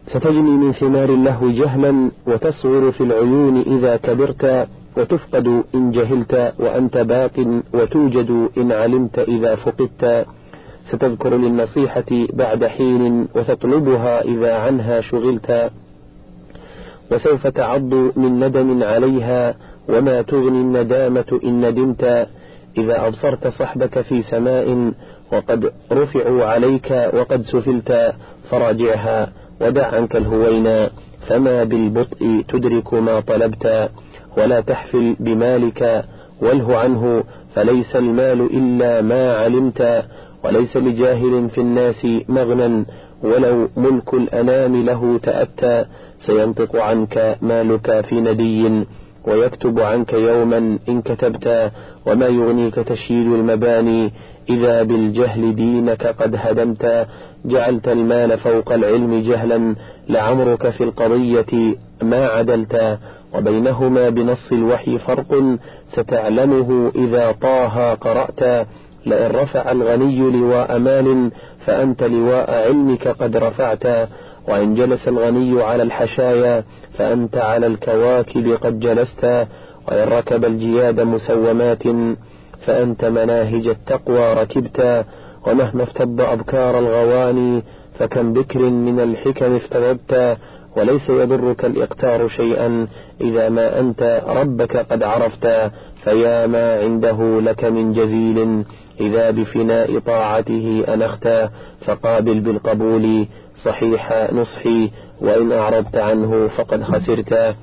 ستجني 0.06 0.50
من 0.50 0.72
ثمار 0.72 1.08
اللهو 1.08 1.50
جهلا 1.50 2.10
وتصغر 2.26 2.92
في 2.92 3.00
العيون 3.00 3.60
إذا 3.60 3.96
كبرت 3.96 4.68
وتفقد 4.96 5.62
إن 5.74 5.90
جهلت 5.90 6.54
وأنت 6.58 6.96
باق 6.96 7.62
وتوجد 7.74 8.48
إن 8.58 8.72
علمت 8.72 9.18
إذا 9.18 9.54
فقدت. 9.54 10.26
ستذكر 10.90 11.36
للنصيحة 11.36 12.10
بعد 12.32 12.64
حين 12.64 13.28
وتطلبها 13.34 14.22
إذا 14.22 14.54
عنها 14.54 15.00
شغلت. 15.00 15.70
وسوف 17.12 17.46
تعض 17.46 17.94
من 18.16 18.44
ندم 18.44 18.82
عليها 18.82 19.54
وما 19.88 20.22
تغني 20.22 20.60
الندامة 20.60 21.40
إن 21.44 21.68
ندمت 21.68 22.28
إذا 22.78 23.06
أبصرت 23.06 23.48
صحبك 23.48 24.00
في 24.00 24.22
سماء 24.22 24.92
وقد 25.32 25.72
رفعوا 25.92 26.44
عليك 26.44 27.10
وقد 27.14 27.42
سفلت 27.42 28.14
فراجعها 28.50 29.32
ودع 29.60 29.86
عنك 29.86 30.16
الهوينا 30.16 30.90
فما 31.28 31.64
بالبطء 31.64 32.44
تدرك 32.48 32.94
ما 32.94 33.20
طلبت 33.20 33.90
ولا 34.36 34.60
تحفل 34.60 35.16
بمالك 35.20 36.04
واله 36.42 36.76
عنه 36.78 37.24
فليس 37.54 37.96
المال 37.96 38.40
إلا 38.40 39.02
ما 39.02 39.36
علمت 39.36 40.04
وليس 40.44 40.76
لجاهل 40.76 41.48
في 41.48 41.60
الناس 41.60 42.06
مغنى 42.28 42.84
ولو 43.22 43.68
ملك 43.76 44.14
الأنام 44.14 44.84
له 44.84 45.18
تأتى 45.22 45.84
سينطق 46.26 46.76
عنك 46.76 47.38
مالك 47.42 48.00
في 48.00 48.20
ندي 48.20 48.84
ويكتب 49.24 49.80
عنك 49.80 50.12
يوما 50.12 50.78
إن 50.88 51.02
كتبت 51.02 51.72
وما 52.06 52.26
يغنيك 52.26 52.74
تشييد 52.74 53.26
المباني 53.26 54.12
إذا 54.50 54.82
بالجهل 54.82 55.54
دينك 55.54 56.06
قد 56.06 56.34
هدمت 56.38 57.06
جعلت 57.44 57.88
المال 57.88 58.38
فوق 58.38 58.72
العلم 58.72 59.22
جهلا 59.22 59.74
لعمرك 60.08 60.70
في 60.70 60.84
القضية 60.84 61.76
ما 62.02 62.26
عدلت 62.26 62.98
وبينهما 63.34 64.08
بنص 64.08 64.52
الوحي 64.52 64.98
فرق 64.98 65.58
ستعلمه 65.92 66.92
إذا 66.96 67.32
طه 67.32 67.94
قرأت 67.94 68.66
لئن 69.06 69.30
رفع 69.30 69.72
الغني 69.72 70.18
لواء 70.30 70.78
مال 70.78 71.30
فأنت 71.66 72.02
لواء 72.02 72.50
علمك 72.66 73.08
قد 73.08 73.36
رفعت 73.36 74.08
وإن 74.48 74.74
جلس 74.74 75.08
الغني 75.08 75.62
على 75.62 75.82
الحشايا 75.82 76.64
فأنت 76.98 77.36
على 77.36 77.66
الكواكب 77.66 78.58
قد 78.60 78.80
جلست 78.80 79.24
وإن 79.88 80.08
ركب 80.08 80.44
الجياد 80.44 81.00
مسومات 81.00 81.82
فأنت 82.66 83.04
مناهج 83.04 83.66
التقوى 83.68 84.34
ركبت 84.34 85.04
ومهما 85.46 85.82
افتض 85.82 86.20
أبكار 86.20 86.78
الغواني 86.78 87.62
فكم 87.98 88.32
بكر 88.32 88.58
من 88.58 89.00
الحكم 89.00 89.54
افتضبت 89.54 90.36
وليس 90.76 91.08
يضرك 91.08 91.64
الإقتار 91.64 92.28
شيئا 92.28 92.86
إذا 93.20 93.48
ما 93.48 93.80
أنت 93.80 94.22
ربك 94.26 94.76
قد 94.76 95.02
عرفت 95.02 95.70
فيا 96.04 96.46
ما 96.46 96.80
عنده 96.80 97.40
لك 97.40 97.64
من 97.64 97.92
جزيل. 97.92 98.64
إذا 99.00 99.30
بفناء 99.30 99.98
طاعته 99.98 100.84
أنخت 100.88 101.28
فقابل 101.86 102.40
بالقبول 102.40 103.26
صحيح 103.64 104.32
نصحي 104.32 104.90
وإن 105.20 105.52
أعرضت 105.52 105.96
عنه 105.96 106.48
فقد 106.48 106.82
خسرت. 106.82 107.56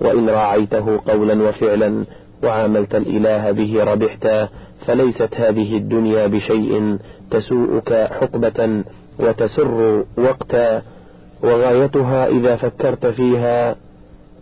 وإن 0.00 0.28
راعيته 0.28 1.00
قولا 1.06 1.48
وفعلا 1.48 2.04
وعاملت 2.42 2.94
الإله 2.94 3.50
به 3.50 3.84
ربحت 3.84 4.48
فليست 4.86 5.34
هذه 5.34 5.76
الدنيا 5.76 6.26
بشيء 6.26 6.98
تسوءك 7.30 7.92
حقبة 7.92 8.84
وتسر 9.18 10.04
وقتا. 10.18 10.82
وغايتها 11.42 12.26
إذا 12.26 12.56
فكرت 12.56 13.06
فيها 13.06 13.76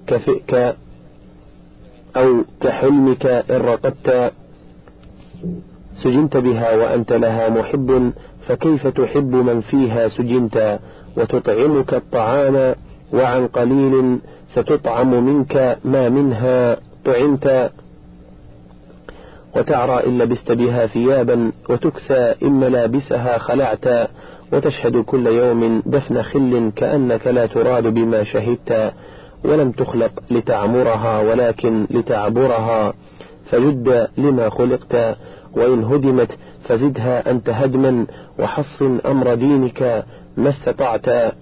كفئك 0.07 0.77
أو 2.17 2.45
كحلمك 2.61 3.27
إن 3.27 3.61
رقدت. 3.61 4.33
سجنت 6.03 6.37
بها 6.37 6.77
وأنت 6.77 7.13
لها 7.13 7.49
محب 7.49 8.13
فكيف 8.47 8.87
تحب 8.87 9.35
من 9.35 9.61
فيها 9.61 10.09
سجنت؟ 10.09 10.79
وتطعمك 11.17 11.95
الطعام 11.95 12.75
وعن 13.13 13.47
قليل 13.47 14.19
ستطعم 14.55 15.25
منك 15.25 15.79
ما 15.85 16.09
منها 16.09 16.77
طعمت. 17.05 17.71
وتعرى 19.57 20.07
إن 20.07 20.19
لبست 20.19 20.53
بها 20.53 20.87
ثيابا 20.87 21.53
وتكسى 21.71 22.35
إن 22.43 22.53
ملابسها 22.53 23.39
خلعت. 23.39 24.09
وتشهد 24.53 24.97
كل 24.97 25.27
يوم 25.27 25.83
دفن 25.87 26.23
خل 26.23 26.73
كأنك 26.77 27.27
لا 27.27 27.47
تراد 27.47 27.87
بما 27.87 28.25
شهدت. 28.25 28.93
ولم 29.45 29.71
تخلق 29.71 30.13
لتعمرها 30.31 31.21
ولكن 31.21 31.87
لتعبرها. 31.91 32.95
فجد 33.51 34.09
لما 34.19 34.51
خلقت. 34.51 35.17
وإن 35.53 35.85
هدمت 35.85 36.31
فزدها 36.65 37.31
أنت 37.31 37.51
هدما 37.51 38.07
وحصن 38.39 38.99
أمر 39.07 39.35
دينك 39.35 40.05
ما 40.37 40.49
استطعت 40.49 41.35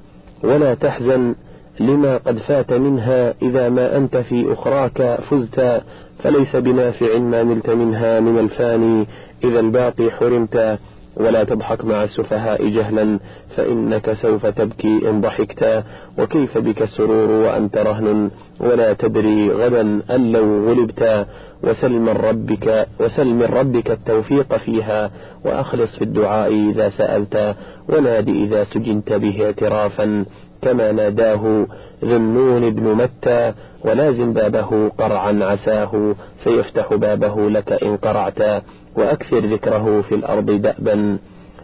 ولا 0.44 0.74
تحزن 0.74 1.34
لما 1.80 2.16
قد 2.16 2.38
فات 2.38 2.72
منها 2.72 3.34
إذا 3.42 3.68
ما 3.68 3.96
أنت 3.96 4.16
في 4.16 4.52
أخراك 4.52 5.18
فزت 5.30 5.82
فليس 6.18 6.56
بنافع 6.56 7.18
ما 7.18 7.42
نلت 7.42 7.70
منها 7.70 8.20
من 8.20 8.38
الفاني 8.38 9.06
إذا 9.44 9.60
الباقي 9.60 10.10
حرمت 10.10 10.78
ولا 11.16 11.44
تضحك 11.44 11.84
مع 11.84 12.04
السفهاء 12.04 12.68
جهلا 12.68 13.18
فإنك 13.56 14.12
سوف 14.12 14.46
تبكي 14.46 15.10
إن 15.10 15.20
ضحكت. 15.20 15.84
وكيف 16.18 16.58
بك 16.58 16.82
السرور 16.82 17.30
وأنت 17.30 17.76
رهن؟ 17.76 18.30
ولا 18.60 18.92
تدري 18.92 19.50
غدا 19.50 20.00
أن 20.10 20.32
لو 20.32 20.68
غلبت. 20.68 21.26
وسل 21.62 21.92
من 21.92 22.08
ربك 22.08 22.86
وسل 23.00 23.26
من 23.26 23.42
ربك 23.42 23.90
التوفيق 23.90 24.56
فيها. 24.56 25.10
وأخلص 25.44 25.96
في 25.96 26.02
الدعاء 26.02 26.52
إذا 26.70 26.88
سألت. 26.88 27.54
ونادي 27.88 28.44
إذا 28.44 28.64
سجنت 28.64 29.12
به 29.12 29.44
اعترافا. 29.44 30.24
كما 30.62 30.92
ناداه 30.92 31.66
ذنون 32.04 32.70
بن 32.70 32.94
متى. 32.94 33.52
ولازم 33.84 34.32
بابه 34.32 34.88
قرعا 34.88 35.44
عساه. 35.44 36.14
سيفتح 36.44 36.94
بابه 36.94 37.50
لك 37.50 37.72
إن 37.72 37.96
قرعت. 37.96 38.62
وأكثر 38.96 39.38
ذكره 39.38 40.00
في 40.08 40.14
الأرض 40.14 40.50
دأبا 40.50 41.18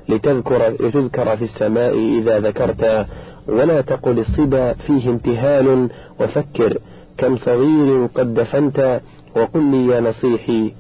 لتذكر, 0.09 0.69
لتذكر 0.69 1.37
في 1.37 1.45
السماء 1.45 1.95
إذا 2.19 2.39
ذكرت 2.39 3.07
ولا 3.49 3.81
تقل 3.81 4.19
الصبا 4.19 4.73
فيه 4.73 5.11
امتهال 5.11 5.89
وفكر 6.21 6.79
كم 7.19 7.37
صغير 7.37 8.07
قد 8.07 8.35
دفنت 8.35 9.01
وقل 9.37 9.65
لي 9.71 9.87
يا 9.87 10.01
نصيحي 10.01 10.75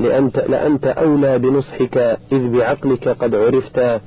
لأنت, 0.00 0.38
لأنت 0.38 0.86
أولى 0.86 1.38
بنصحك 1.38 2.18
إذ 2.32 2.48
بعقلك 2.48 3.08
قد 3.08 3.34
عرفت 3.34 4.00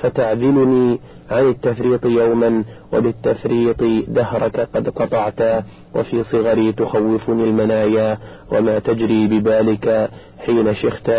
فتعذلني 0.00 0.98
عن 1.30 1.48
التفريط 1.48 2.06
يوما 2.06 2.64
وبالتفريط 2.92 3.82
دهرك 4.08 4.60
قد 4.74 4.88
قطعت 4.88 5.64
وفي 5.94 6.22
صغري 6.22 6.72
تخوفني 6.72 7.44
المنايا 7.44 8.18
وما 8.52 8.78
تجري 8.78 9.26
ببالك 9.26 10.10
حين 10.46 10.74
شخت 10.74 11.12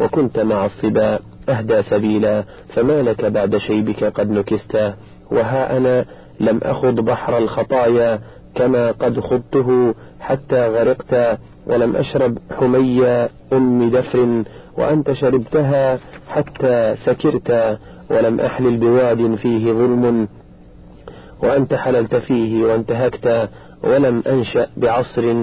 وكنت 0.00 0.38
مع 0.38 0.66
الصبا 0.66 1.18
أهدى 1.48 1.82
سبيلا 1.82 2.44
فما 2.74 3.02
لك 3.02 3.24
بعد 3.24 3.56
شيبك 3.56 4.04
قد 4.04 4.30
نكست؟ 4.30 4.92
وها 5.30 5.76
أنا 5.76 6.04
لم 6.40 6.60
أخض 6.62 6.94
بحر 6.94 7.38
الخطايا 7.38 8.20
كما 8.54 8.90
قد 8.90 9.20
خضته 9.20 9.94
حتى 10.20 10.68
غرقت 10.68 11.38
ولم 11.66 11.96
أشرب 11.96 12.38
حمي 12.58 13.04
أم 13.52 13.90
دفر 13.90 14.42
وأنت 14.78 15.12
شربتها 15.12 15.98
حتى 16.28 16.94
سكرت. 17.04 17.78
ولم 18.10 18.40
أحلل 18.40 18.76
بواد 18.76 19.34
فيه 19.34 19.72
ظلم 19.72 20.28
وأنت 21.42 21.74
حللت 21.74 22.14
فيه 22.14 22.64
وانتهكت 22.64 23.48
ولم 23.84 24.22
أنشأ 24.26 24.66
بعصر 24.76 25.34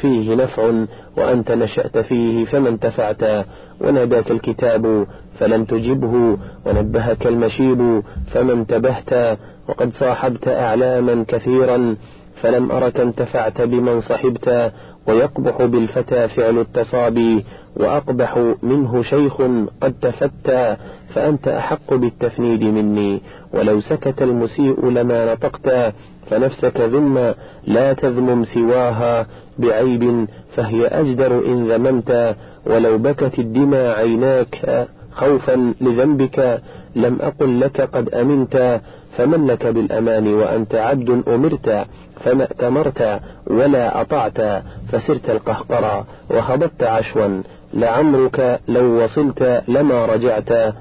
فيه 0.00 0.34
نفع 0.34 0.72
وأنت 1.16 1.50
نشأت 1.52 1.98
فيه 1.98 2.44
فما 2.44 2.68
انتفعت. 2.68 3.46
وناداك 3.80 4.30
الكتاب 4.30 5.06
فلم 5.38 5.64
تجبه 5.64 6.38
ونبهك 6.66 7.26
المشيب 7.26 8.02
فما 8.32 8.52
انتبهت. 8.52 9.38
وقد 9.68 9.92
صاحبت 9.92 10.48
أعلاما 10.48 11.24
كثيرا 11.28 11.96
فلم 12.42 12.72
أرك 12.72 13.00
انتفعت 13.00 13.62
بمن 13.62 14.00
صحبت 14.00 14.72
ويقبح 15.06 15.64
بالفتى 15.64 16.28
فعل 16.28 16.58
التصابي 16.58 17.44
وأقبح 17.76 18.54
منه 18.62 19.02
شيخ 19.02 19.42
قد 19.82 19.94
تفتى 20.02 20.76
فأنت 21.14 21.48
أحق 21.48 21.94
بالتفنيد 21.94 22.62
مني. 22.62 23.22
ولو 23.54 23.80
سكت 23.80 24.22
المسيء 24.22 24.90
لما 24.90 25.32
نطقت 25.32 25.94
فنفسك 26.30 26.80
ذم 26.80 27.34
لا 27.66 27.92
تذمم 27.92 28.44
سواها 28.44 29.26
بعيب 29.58 30.26
فهي 30.56 30.86
أجدر 30.86 31.46
إن 31.46 31.72
ذممت. 31.72 32.36
ولو 32.66 32.98
بكت 32.98 33.38
الدمى 33.38 33.78
عيناك 33.78 34.88
خوفا 35.12 35.74
لذنبك 35.80 36.60
لم 36.96 37.18
أقل 37.20 37.60
لك 37.60 37.80
قد 37.80 38.14
أمنت 38.14 38.80
فمن 39.16 39.46
لك 39.46 39.66
بالأمان 39.66 40.34
وأنت 40.34 40.74
عبد 40.74 41.22
أمرت. 41.28 41.86
فما 42.24 42.44
ائتمرت 42.44 43.20
ولا 43.46 44.00
أطعت 44.00 44.62
فسرت 44.92 45.30
القهقرى 45.30 46.04
وهبطت 46.30 46.82
عشوا 46.82 47.42
لعمرك 47.74 48.60
لو 48.68 49.04
وصلت 49.04 49.62
لما 49.68 50.06
رجعت 50.06 50.74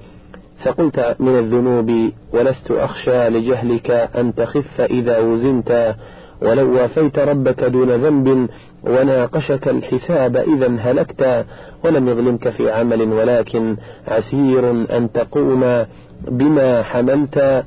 فقلت 0.64 1.16
من 1.20 1.40
الذنوب 1.40 2.12
ولست 2.34 2.72
أخشى 2.72 3.30
لجهلك 3.30 3.92
أن 3.92 4.36
تخف 4.36 4.82
إذا 4.82 5.20
وزنت 5.20 5.96
ولو 6.42 6.76
وافيت 6.76 7.20
ربك 7.20 7.64
دون 7.64 7.90
ذنب 7.90 8.50
وناقشك 8.84 9.68
الحساب 9.68 10.38
إذا 10.38 10.76
هلكت 10.80 11.46
ولم 11.86 12.10
يظلمك 12.10 12.50
في 12.50 12.72
عمل 12.72 13.02
ولكن 13.14 13.78
عسير 14.08 14.72
أن 14.72 15.12
تقوم 15.14 15.86
بما 16.28 16.84
حملت 16.84 17.66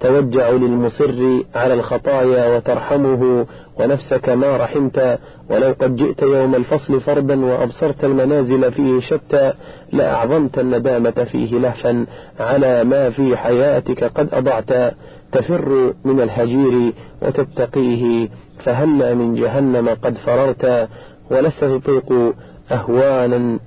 توجع 0.00 0.50
للمصر 0.50 1.42
على 1.54 1.74
الخطايا 1.74 2.56
وترحمه 2.56 3.46
ونفسك 3.78 4.28
ما 4.28 4.56
رحمت. 4.56 5.18
ولو 5.50 5.74
قد 5.80 5.96
جئت 5.96 6.22
يوم 6.22 6.54
الفصل 6.54 7.00
فردا 7.00 7.44
وأبصرت 7.44 8.04
المنازل 8.04 8.72
فيه 8.72 9.00
شتى 9.00 9.52
لأعظمت 9.92 10.58
الندامة 10.58 11.10
فيه 11.10 11.58
لهفا 11.58 12.06
على 12.40 12.84
ما 12.84 13.10
في 13.10 13.36
حياتك 13.36 14.04
قد 14.04 14.28
أضعت. 14.32 14.94
تفر 15.32 15.94
من 16.04 16.20
الهجير 16.20 16.92
وتتقيه 17.22 18.28
فهلا 18.64 19.14
من 19.14 19.34
جهنم 19.34 19.88
قد 19.88 20.14
فررت. 20.14 20.88
ولست 21.30 21.64
تطيق 21.64 22.34
أهوانا 22.72 23.58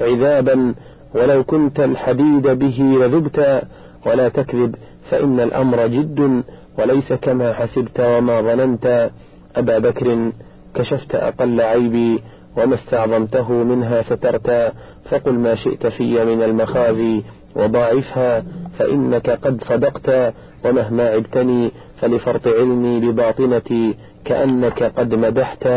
عذابا 0.00 0.74
ولو 1.14 1.44
كنت 1.44 1.80
الحديد 1.80 2.42
به 2.42 2.78
لذبت. 3.00 3.62
ولا 4.06 4.28
تكذب 4.28 4.74
فإن 5.12 5.40
الأمر 5.40 5.86
جد 5.86 6.42
وليس 6.78 7.12
كما 7.12 7.52
حسبت 7.52 8.00
وما 8.00 8.40
ظننت. 8.40 9.10
أبا 9.56 9.78
بكر 9.78 10.32
كشفت 10.74 11.14
أقل 11.14 11.60
عيبي 11.60 12.22
وما 12.56 12.74
استعظمته 12.74 13.52
منها 13.52 14.02
سترت. 14.02 14.72
فقل 15.10 15.32
ما 15.32 15.54
شئت 15.54 15.86
في 15.86 16.24
من 16.24 16.42
المخازي 16.42 17.22
وضاعفها 17.56 18.44
فإنك 18.78 19.30
قد 19.30 19.62
صدقت. 19.64 20.34
ومهما 20.64 21.08
عبتني 21.08 21.70
فلفرط 22.00 22.48
علمي 22.48 23.00
بباطنتي 23.00 23.94
كأنك 24.24 24.82
قد 24.82 25.14
مدحت. 25.14 25.68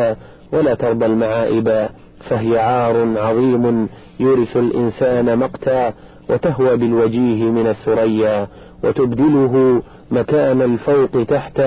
ولا 0.53 0.73
ترضى 0.73 1.05
المعائب 1.05 1.89
فهي 2.29 2.59
عار 2.59 3.17
عظيم 3.17 3.89
يورث 4.19 4.57
الإنسان 4.57 5.39
مقتا. 5.39 5.93
وتهوى 6.29 6.77
بالوجيه 6.77 7.43
من 7.51 7.67
الثريا. 7.67 8.47
وتبدله 8.85 9.81
مكان 10.11 10.61
الفوق 10.61 11.23
تحت. 11.27 11.61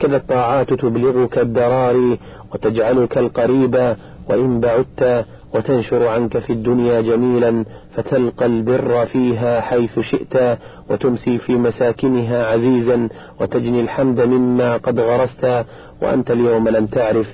كذا 0.00 0.16
الطاعات 0.16 0.72
تبلغك 0.72 1.38
الدرار 1.38 2.16
وتجعلك 2.54 3.18
القريب 3.18 3.96
وإن 4.30 4.60
بعدت 4.60 5.24
وتنشر 5.54 6.06
عنك 6.06 6.38
في 6.38 6.52
الدنيا 6.52 7.00
جميلا 7.00 7.64
فتلقى 7.96 8.46
البر 8.46 9.06
فيها 9.06 9.60
حيث 9.60 9.98
شئت 9.98 10.58
وتمسي 10.90 11.38
في 11.38 11.52
مساكنها 11.56 12.46
عزيزا 12.46 13.08
وتجني 13.40 13.80
الحمد 13.80 14.20
مما 14.20 14.76
قد 14.76 15.00
غرست 15.00 15.64
وأنت 16.02 16.30
اليوم 16.30 16.68
لم 16.68 16.86
تعرف 16.86 17.26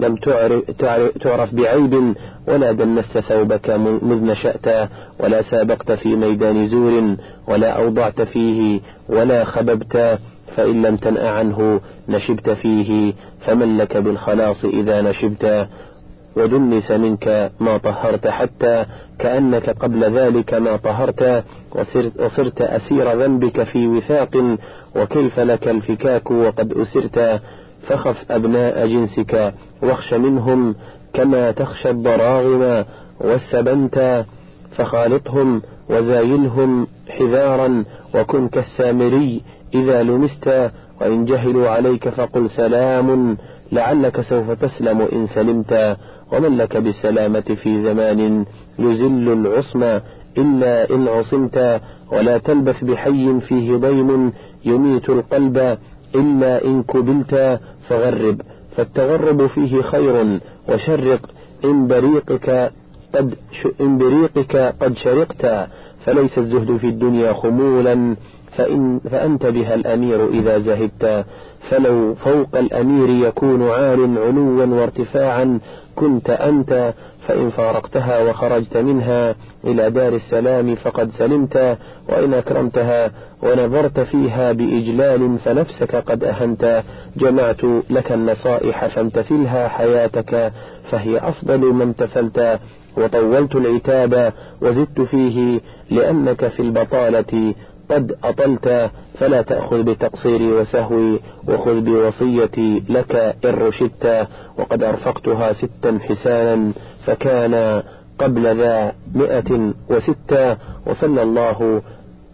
لم 0.00 0.16
تعرف, 1.20 1.54
بعيب 1.54 2.14
ولا 2.48 2.72
دنست 2.72 3.18
ثوبك 3.18 3.70
مذ 4.02 4.24
نشأت 4.24 4.88
ولا 5.20 5.42
سابقت 5.42 5.92
في 5.92 6.16
ميدان 6.16 6.66
زور 6.66 7.16
ولا 7.48 7.70
أوضعت 7.70 8.22
فيه 8.22 8.80
ولا 9.08 9.44
خببت 9.44 10.18
فإن 10.56 10.82
لم 10.82 10.96
تنأ 10.96 11.30
عنه 11.30 11.80
نشبت 12.08 12.50
فيه 12.50 13.12
فمن 13.40 13.78
لك 13.78 13.96
بالخلاص 13.96 14.64
إذا 14.64 15.02
نشبت؟ 15.02 15.68
ودنس 16.36 16.90
منك 16.90 17.52
ما 17.60 17.78
طهرت 17.78 18.26
حتى 18.26 18.84
كأنك 19.18 19.70
قبل 19.70 20.04
ذلك 20.04 20.54
ما 20.54 20.76
طهرت 20.76 21.44
وصرت, 21.74 22.20
وصرت 22.20 22.62
أسير 22.62 23.22
ذنبك 23.22 23.62
في 23.62 23.86
وثاق 23.88 24.56
وكيف 24.96 25.40
لك 25.40 25.68
الفكاك 25.68 26.30
وقد 26.30 26.72
أسرت. 26.72 27.40
فخف 27.82 28.32
أبناء 28.32 28.86
جنسك 28.86 29.54
واخش 29.82 30.14
منهم 30.14 30.74
كما 31.12 31.50
تخشى 31.50 31.90
الضراغم 31.90 32.84
والسبنت 33.20 34.24
فخالطهم 34.76 35.62
وزايلهم 35.90 36.86
حذارا 37.08 37.84
وكن 38.14 38.48
كالسامري 38.48 39.42
إذا 39.74 40.02
لمست 40.02 40.70
وإن 41.00 41.24
جهلوا 41.24 41.68
عليك 41.68 42.08
فقل 42.08 42.50
سلام 42.50 43.36
لعلك 43.72 44.20
سوف 44.20 44.50
تسلم 44.50 45.00
إن 45.12 45.26
سلمت 45.26 45.96
ومن 46.32 46.56
لك 46.56 46.76
بالسلامة 46.76 47.40
في 47.40 47.82
زمان 47.82 48.44
يزل 48.78 49.32
العصم 49.32 49.82
إلا 50.38 50.90
إن 50.94 51.08
عصمت 51.08 51.80
ولا 52.12 52.38
تلبث 52.38 52.84
بحي 52.84 53.40
فيه 53.40 53.76
ضيم 53.76 54.32
يميت 54.64 55.10
القلب 55.10 55.78
إلا 56.14 56.64
إن 56.64 56.82
كبلت 56.82 57.60
فغرب 57.88 58.40
فالتغرب 58.76 59.46
فيه 59.46 59.82
خير 59.82 60.40
وشرق 60.68 61.20
إن 61.64 61.86
بريقك 61.88 62.72
قد 63.14 63.34
إن 63.80 63.98
بريقك 63.98 64.56
قد 64.80 64.96
شرقت 64.96 65.68
فليس 66.04 66.38
الزهد 66.38 66.76
في 66.76 66.86
الدنيا 66.86 67.32
خمولا 67.32 68.16
فإن 68.56 69.00
فأنت 69.10 69.46
بها 69.46 69.74
الأمير 69.74 70.28
إذا 70.28 70.58
زهدت 70.58 71.24
فلو 71.70 72.14
فوق 72.14 72.56
الأمير 72.56 73.26
يكون 73.28 73.70
عال 73.70 74.18
علوا 74.18 74.66
وارتفاعا 74.66 75.60
كنت 75.98 76.30
أنت 76.30 76.94
فإن 77.26 77.50
فارقتها 77.50 78.18
وخرجت 78.18 78.76
منها 78.76 79.34
إلى 79.64 79.90
دار 79.90 80.14
السلام 80.14 80.74
فقد 80.74 81.10
سلمت 81.10 81.78
وإن 82.08 82.34
أكرمتها 82.34 83.10
ونظرت 83.42 84.00
فيها 84.00 84.52
بإجلال 84.52 85.38
فنفسك 85.38 85.96
قد 85.96 86.24
أهنت. 86.24 86.82
جمعت 87.16 87.64
لك 87.90 88.12
النصائح 88.12 88.86
فامتثلها 88.86 89.68
حياتك 89.68 90.52
فهي 90.90 91.18
أفضل 91.18 91.60
ما 91.74 91.84
امتثلت 91.84 92.60
وطولت 92.96 93.56
العتاب 93.56 94.32
وزدت 94.62 95.00
فيه 95.00 95.60
لأنك 95.90 96.48
في 96.48 96.60
البطالة 96.62 97.54
قد 97.90 98.16
أطلت 98.24 98.90
فلا 99.18 99.42
تأخذ 99.42 99.82
بتقصيري 99.82 100.52
وسهوي 100.52 101.20
وخذ 101.48 101.80
بوصيتي 101.80 102.82
لك 102.88 103.36
إن 103.44 103.54
رشدت 103.54 104.28
وقد 104.58 104.82
أرفقتها 104.82 105.52
ستا 105.52 105.98
حسانا 106.08 106.72
فكان 107.06 107.82
قبل 108.18 108.56
ذا 108.56 108.92
مئة 109.14 109.72
وستة 109.90 110.56
وصلى 110.86 111.22
الله 111.22 111.82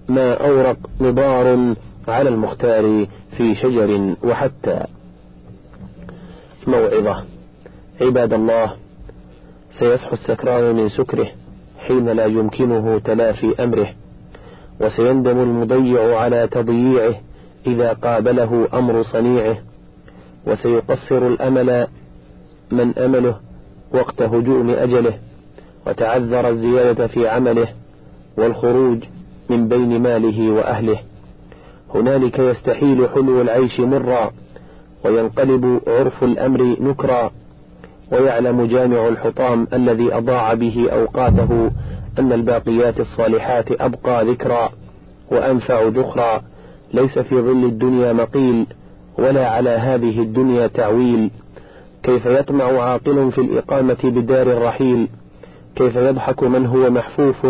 ما 0.08 0.34
أورق 0.34 0.76
نضار 1.00 1.74
على 2.08 2.28
المختار 2.28 3.06
في 3.36 3.54
شجر 3.54 4.14
وحتى. 4.24 4.84
موعظة. 6.66 7.24
عباد 8.00 8.32
الله 8.32 8.72
سيصحو 9.78 10.12
السكران 10.12 10.74
من 10.74 10.88
سكره 10.88 11.26
حين 11.78 12.08
لا 12.08 12.26
يمكنه 12.26 12.98
تلافي 12.98 13.64
أمره. 13.64 13.88
وسيندم 14.80 15.38
المضيع 15.42 16.18
على 16.18 16.48
تضييعه 16.50 17.14
إذا 17.66 17.92
قابله 17.92 18.68
أمر 18.74 19.02
صنيعه 19.02 19.56
وسيقصر 20.46 21.26
الأمل 21.26 21.86
من 22.70 22.98
أمله 22.98 23.36
وقت 23.92 24.22
هجوم 24.22 24.70
أجله 24.70 25.18
وتعذر 25.86 26.48
الزيادة 26.48 27.06
في 27.06 27.28
عمله 27.28 27.68
والخروج 28.36 28.98
من 29.50 29.68
بين 29.68 30.02
ماله 30.02 30.52
وأهله. 30.52 30.98
هنالك 31.94 32.38
يستحيل 32.38 33.08
حلو 33.08 33.40
العيش 33.40 33.80
مرا 33.80 34.30
وينقلب 35.04 35.80
عرف 35.86 36.24
الأمر 36.24 36.76
نكرا 36.80 37.30
ويعلم 38.12 38.64
جامع 38.64 39.08
الحطام 39.08 39.66
الذي 39.72 40.14
أضاع 40.14 40.54
به 40.54 40.88
أوقاته 40.92 41.70
أن 42.18 42.32
الباقيات 42.32 43.00
الصالحات 43.00 43.80
أبقى 43.80 44.24
ذكرى 44.24 44.68
وأنفع 45.30 45.82
ذخرى 45.82 46.40
ليس 46.94 47.18
في 47.18 47.34
ظل 47.40 47.64
الدنيا 47.64 48.12
مقيل 48.12 48.66
ولا 49.18 49.48
على 49.48 49.70
هذه 49.70 50.22
الدنيا 50.22 50.66
تعويل. 50.66 51.30
كيف 52.02 52.26
يطمع 52.26 52.64
عاقل 52.82 53.32
في 53.32 53.40
الإقامة 53.40 53.96
بدار 54.04 54.46
الرحيل؟ 54.46 55.08
كيف 55.76 55.96
يضحك 55.96 56.42
من 56.42 56.66
هو 56.66 56.90
محفوف 56.90 57.46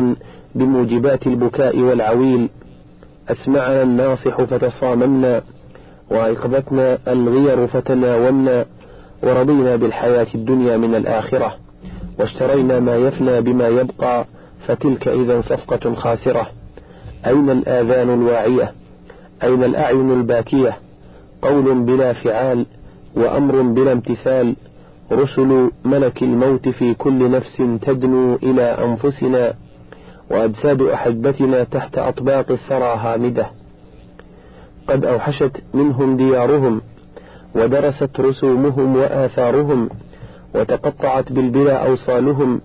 بموجبات 0.55 1.27
البكاء 1.27 1.79
والعويل؟ 1.79 2.48
أسمعنا 3.29 3.83
الناصح 3.83 4.42
فتصاممنا 4.42 5.42
وأيقظتنا 6.11 6.98
الغير 7.09 7.66
فتناومنا 7.66 8.66
ورضينا 9.22 9.77
بالحياة 9.77 10.27
الدنيا 10.35 10.77
من 10.77 10.94
الآخرة 10.94 11.55
واشترينا 12.18 12.81
ما 12.81 12.96
يفنى 12.96 13.40
بما 13.40 13.68
يبقى. 13.68 14.27
فتلك 14.66 15.09
إذا 15.09 15.40
صفقة 15.40 15.94
خاسرة. 15.94 16.46
أين 17.27 17.50
الآذان 17.50 18.14
الواعية؟ 18.14 18.72
أين 19.42 19.64
الأعين 19.64 20.11
الباكية؟ 20.11 20.79
قول 21.42 21.85
بلا 21.85 22.12
فعال 22.12 22.66
وأمر 23.16 23.62
بلا 23.62 23.92
امتثال. 23.92 24.57
رسل 25.12 25.70
ملك 25.85 26.22
الموت 26.22 26.68
في 26.68 26.94
كل 26.94 27.31
نفس 27.31 27.57
تدنو 27.57 28.35
إلى 28.35 28.62
أنفسنا 28.62 29.55
وأجساد 30.31 30.83
أحبتنا 30.83 31.64
تحت 31.64 31.98
أطباق 31.98 32.50
الثرى 32.50 32.96
هامدة. 32.98 33.46
قد 34.88 35.05
أوحشت 35.05 35.62
منهم 35.74 36.16
ديارهم 36.16 36.81
ودرست 37.55 38.20
رسومهم 38.20 38.96
وآثارهم 38.96 39.88
وتقطعت 40.55 41.33
بالبلا 41.33 41.87
أوصالهم 41.87 42.61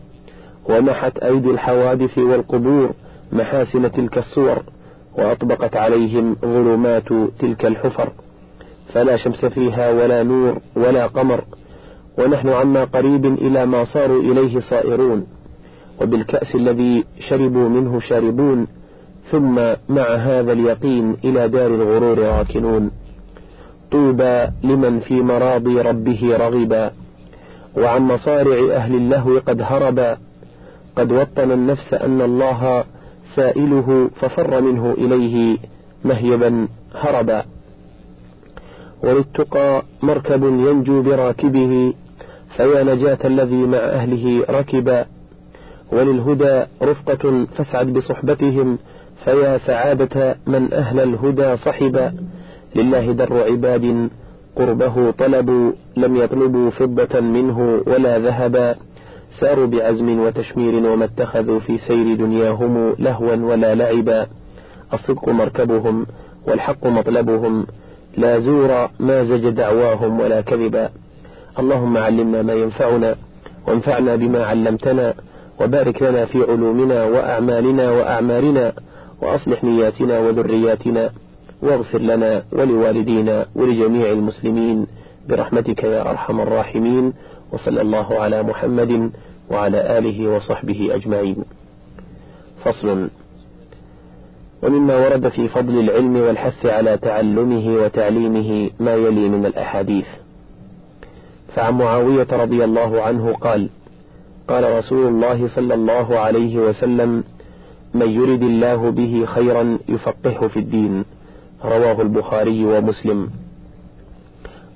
ومحت 0.69 1.17
أيدي 1.17 1.51
الحوادث 1.51 2.17
والقبور 2.17 2.91
محاسن 3.31 3.91
تلك 3.91 4.17
الصور 4.17 4.63
وأطبقت 5.17 5.75
عليهم 5.75 6.35
ظلمات 6.41 7.07
تلك 7.39 7.65
الحفر. 7.65 8.11
فلا 8.93 9.17
شمس 9.17 9.45
فيها 9.45 9.91
ولا 9.91 10.23
نور 10.23 10.57
ولا 10.75 11.07
قمر 11.07 11.43
ونحن 12.17 12.49
عما 12.49 12.83
قريب 12.83 13.25
إلى 13.25 13.65
ما 13.65 13.85
صاروا 13.85 14.21
إليه 14.21 14.59
صائرون. 14.59 15.27
وبالكأس 16.01 16.55
الذي 16.55 17.05
شربوا 17.19 17.69
منه 17.69 17.99
شاربون 17.99 18.67
ثم 19.31 19.55
مع 19.89 20.15
هذا 20.15 20.51
اليقين 20.51 21.17
إلى 21.23 21.47
دار 21.47 21.67
الغرور 21.67 22.19
راكنون. 22.19 22.91
طوبى 23.91 24.47
لمن 24.63 24.99
في 24.99 25.21
مراضي 25.21 25.81
ربه 25.81 26.37
رغبا 26.37 26.91
وعن 27.77 28.01
مصارع 28.01 28.75
أهل 28.75 28.95
اللهو 28.95 29.39
قد 29.47 29.61
هربا. 29.61 30.17
قد 30.99 31.11
وطن 31.11 31.51
النفس 31.51 31.93
أن 31.93 32.21
الله 32.21 32.83
سائله 33.35 34.09
ففر 34.15 34.61
منه 34.61 34.93
إليه 34.97 35.57
مهيبا 36.05 36.67
هربا. 36.95 37.45
وللتقى 39.03 39.83
مركب 40.03 40.43
ينجو 40.43 41.01
براكبه 41.01 41.93
فيا 42.57 42.83
نجاة 42.83 43.17
الذي 43.25 43.55
مع 43.55 43.77
أهله 43.77 44.45
ركبا. 44.49 45.05
وللهدى 45.91 46.63
رفقة 46.81 47.45
فاسعد 47.55 47.93
بصحبتهم 47.93 48.77
فيا 49.25 49.57
سعادة 49.57 50.35
من 50.47 50.73
أهل 50.73 50.99
الهدى 50.99 51.57
صحبا. 51.57 52.13
لله 52.75 53.11
در 53.11 53.43
عباد 53.43 54.09
قربه 54.55 55.11
طلبوا 55.11 55.71
لم 55.97 56.15
يطلبوا 56.15 56.69
فضة 56.69 57.19
منه 57.19 57.81
ولا 57.87 58.19
ذهبا. 58.19 58.75
ساروا 59.31 59.67
بعزم 59.67 60.19
وتشمير 60.19 60.91
وما 60.91 61.05
اتخذوا 61.05 61.59
في 61.59 61.77
سير 61.77 62.15
دنياهم 62.15 62.95
لهوا 62.99 63.35
ولا 63.35 63.75
لعبا. 63.75 64.27
الصدق 64.93 65.29
مركبهم 65.29 66.05
والحق 66.47 66.87
مطلبهم. 66.87 67.67
لا 68.17 68.39
زور 68.39 68.89
ما 68.99 69.23
زج 69.23 69.49
دعواهم 69.49 70.19
ولا 70.19 70.41
كذبا. 70.41 70.89
اللهم 71.59 71.97
علمنا 71.97 72.41
ما 72.41 72.53
ينفعنا 72.53 73.15
وانفعنا 73.67 74.15
بما 74.15 74.45
علمتنا 74.45 75.13
وبارك 75.61 76.01
لنا 76.01 76.25
في 76.25 76.43
علومنا 76.43 77.03
وأعمالنا 77.03 77.91
وأعمارنا 77.91 78.73
وأصلح 79.21 79.63
نياتنا 79.63 80.19
وذرياتنا 80.19 81.09
واغفر 81.61 81.99
لنا 81.99 82.43
ولوالدينا 82.51 83.45
ولجميع 83.55 84.11
المسلمين 84.11 84.87
برحمتك 85.29 85.83
يا 85.83 86.09
أرحم 86.09 86.41
الراحمين. 86.41 87.13
وصلى 87.51 87.81
الله 87.81 88.19
على 88.19 88.43
محمد 88.43 89.11
وعلى 89.51 89.97
آله 89.97 90.27
وصحبه 90.27 90.95
أجمعين. 90.95 91.35
فصل. 92.63 93.09
ومما 94.63 94.95
ورد 94.97 95.29
في 95.29 95.47
فضل 95.47 95.79
العلم 95.79 96.15
والحث 96.15 96.65
على 96.65 96.97
تعلمه 96.97 97.83
وتعليمه 97.83 98.69
ما 98.79 98.93
يلي 98.95 99.29
من 99.29 99.45
الأحاديث. 99.45 100.05
فعن 101.55 101.73
معاوية 101.73 102.27
رضي 102.31 102.63
الله 102.63 103.01
عنه 103.01 103.33
قال 103.33 103.69
قال 104.47 104.77
رسول 104.77 105.07
الله 105.07 105.47
صلى 105.47 105.73
الله 105.73 106.19
عليه 106.19 106.57
وسلم 106.57 107.23
من 107.93 108.09
يرد 108.09 108.41
الله 108.41 108.91
به 108.91 109.25
خيرا 109.25 109.77
يفقهه 109.89 110.47
في 110.47 110.59
الدين 110.59 111.05
رواه 111.65 112.01
البخاري 112.01 112.65
ومسلم. 112.65 113.29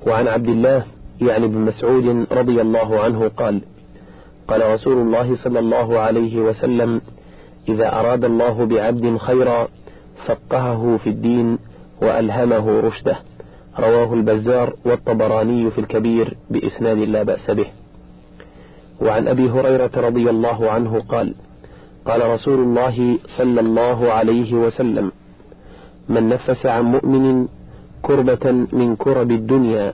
وعن 0.07 0.27
عبد 0.27 0.47
الله 0.47 0.83
يعني 1.27 1.47
بن 1.47 1.57
مسعود 1.57 2.25
رضي 2.31 2.61
الله 2.61 2.99
عنه 2.99 3.27
قال 3.27 3.61
قال 4.47 4.73
رسول 4.73 4.97
الله 4.97 5.35
صلى 5.35 5.59
الله 5.59 5.99
عليه 5.99 6.41
وسلم 6.41 7.01
إذا 7.69 7.99
أراد 7.99 8.25
الله 8.25 8.65
بعبد 8.65 9.17
خيرا 9.17 9.67
فقهه 10.25 10.97
في 10.97 11.09
الدين 11.09 11.57
وألهمه 12.01 12.79
رشده. 12.79 13.17
رواه 13.79 14.13
البزار 14.13 14.73
والطبراني 14.85 15.71
في 15.71 15.79
الكبير 15.81 16.37
بإسناد 16.49 16.97
لا 16.97 17.23
بأس 17.23 17.51
به. 17.51 17.65
وعن 19.01 19.27
أبي 19.27 19.49
هريرة 19.49 19.91
رضي 19.95 20.29
الله 20.29 20.71
عنه 20.71 20.99
قال 21.09 21.33
قال 22.05 22.29
رسول 22.29 22.59
الله 22.59 23.17
صلى 23.37 23.61
الله 23.61 24.11
عليه 24.11 24.53
وسلم 24.53 25.11
من 26.09 26.29
نفس 26.29 26.65
عن 26.65 26.83
مؤمن 26.83 27.47
كربة 28.01 28.51
من 28.51 28.95
كرب 28.95 29.31
الدنيا 29.31 29.93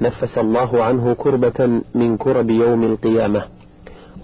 نفس 0.00 0.38
الله 0.38 0.84
عنه 0.84 1.14
كربة 1.14 1.80
من 1.94 2.16
كرب 2.16 2.50
يوم 2.50 2.84
القيامة. 2.84 3.44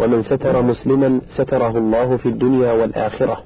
ومن 0.00 0.22
ستر 0.22 0.62
مسلما 0.62 1.20
ستره 1.37 1.78
الله 1.78 2.16
في 2.16 2.26
الدنيا 2.26 2.72
والآخرة. 2.72 3.42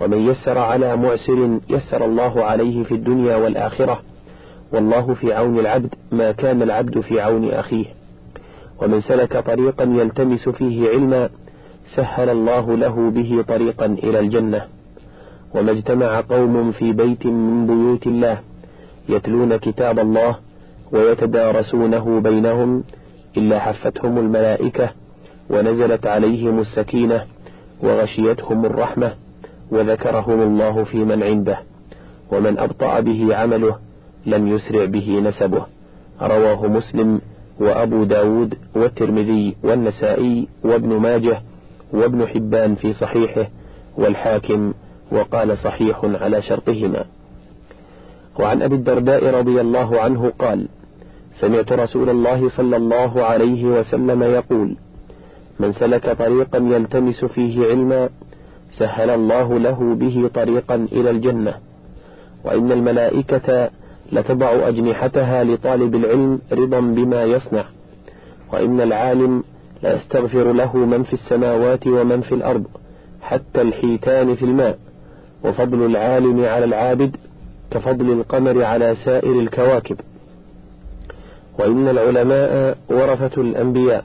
ومن 0.00 0.18
يسر 0.18 0.58
على 0.58 0.96
معسر 0.96 1.58
يسر 1.70 2.04
الله 2.04 2.44
عليه 2.44 2.84
في 2.84 2.94
الدنيا 2.94 3.36
والآخرة. 3.36 4.02
والله 4.72 5.14
في 5.14 5.32
عون 5.32 5.58
العبد 5.58 5.94
ما 6.12 6.32
كان 6.32 6.62
العبد 6.62 7.00
في 7.00 7.20
عون 7.20 7.50
أخيه. 7.50 7.86
ومن 8.82 9.00
سلك 9.00 9.36
طريقا 9.36 9.84
يلتمس 9.84 10.48
فيه 10.48 10.88
علما 10.88 11.28
سهل 11.94 12.28
الله 12.28 12.76
له 12.76 13.10
به 13.10 13.44
طريقا 13.48 13.86
إلى 13.86 14.20
الجنة. 14.20 14.62
وما 15.54 15.70
اجتمع 15.70 16.20
قوم 16.20 16.72
في 16.72 16.92
بيت 16.92 17.26
من 17.26 17.66
بيوت 17.66 18.06
الله 18.06 18.38
يتلون 19.08 19.56
كتاب 19.56 19.98
الله 19.98 20.36
ويتدارسونه 20.92 22.20
بينهم 22.20 22.84
إلا 23.36 23.58
حفتهم 23.58 24.18
الملائكة 24.18 24.90
ونزلت 25.50 26.06
عليهم 26.06 26.60
السكينة 26.60 27.24
وغشيتهم 27.82 28.64
الرحمة 28.64 29.12
وذكرهم 29.70 30.40
الله 30.42 30.84
في 30.84 30.96
من 31.04 31.22
عنده 31.22 31.58
ومن 32.32 32.58
أبطأ 32.58 33.00
به 33.00 33.36
عمله 33.36 33.78
لم 34.26 34.46
يسرع 34.46 34.84
به 34.84 35.20
نسبه 35.20 35.62
رواه 36.22 36.66
مسلم 36.66 37.20
وأبو 37.60 38.04
داود 38.04 38.54
والترمذي 38.76 39.56
والنسائي 39.62 40.48
وابن 40.64 40.88
ماجه 40.88 41.42
وابن 41.92 42.26
حبان 42.26 42.74
في 42.74 42.92
صحيحه 42.92 43.46
والحاكم 43.96 44.74
وقال 45.12 45.58
صحيح 45.58 46.00
على 46.04 46.42
شرطهما 46.42 47.04
وعن 48.40 48.62
أبي 48.62 48.74
الدرداء 48.74 49.34
رضي 49.38 49.60
الله 49.60 50.00
عنه 50.00 50.32
قال 50.38 50.68
سمعت 51.40 51.72
رسول 51.72 52.10
الله 52.10 52.48
صلى 52.48 52.76
الله 52.76 53.24
عليه 53.24 53.64
وسلم 53.64 54.22
يقول 54.22 54.76
من 55.60 55.72
سلك 55.72 56.10
طريقا 56.10 56.58
يلتمس 56.58 57.24
فيه 57.24 57.66
علما 57.66 58.08
سهل 58.78 59.10
الله 59.10 59.58
له 59.58 59.94
به 59.94 60.30
طريقا 60.34 60.74
إلى 60.92 61.10
الجنة. 61.10 61.54
وإن 62.44 62.72
الملائكة 62.72 63.70
لتضع 64.12 64.68
أجنحتها 64.68 65.44
لطالب 65.44 65.94
العلم 65.94 66.40
رضا 66.52 66.80
بما 66.80 67.24
يصنع 67.24 67.64
وإن 68.52 68.80
العالم 68.80 69.44
لا 69.82 69.96
يستغفر 69.96 70.52
له 70.52 70.76
من 70.76 71.02
في 71.02 71.12
السماوات 71.12 71.86
ومن 71.86 72.20
في 72.20 72.34
الأرض 72.34 72.66
حتى 73.22 73.62
الحيتان 73.62 74.34
في 74.34 74.44
الماء. 74.44 74.78
وفضل 75.44 75.86
العالم 75.86 76.44
على 76.44 76.64
العابد 76.64 77.16
كفضل 77.70 78.10
القمر 78.12 78.62
على 78.64 78.94
سائر 79.04 79.40
الكواكب. 79.40 79.96
وإن 81.58 81.88
العلماء 81.88 82.78
ورثة 82.90 83.42
الأنبياء. 83.42 84.04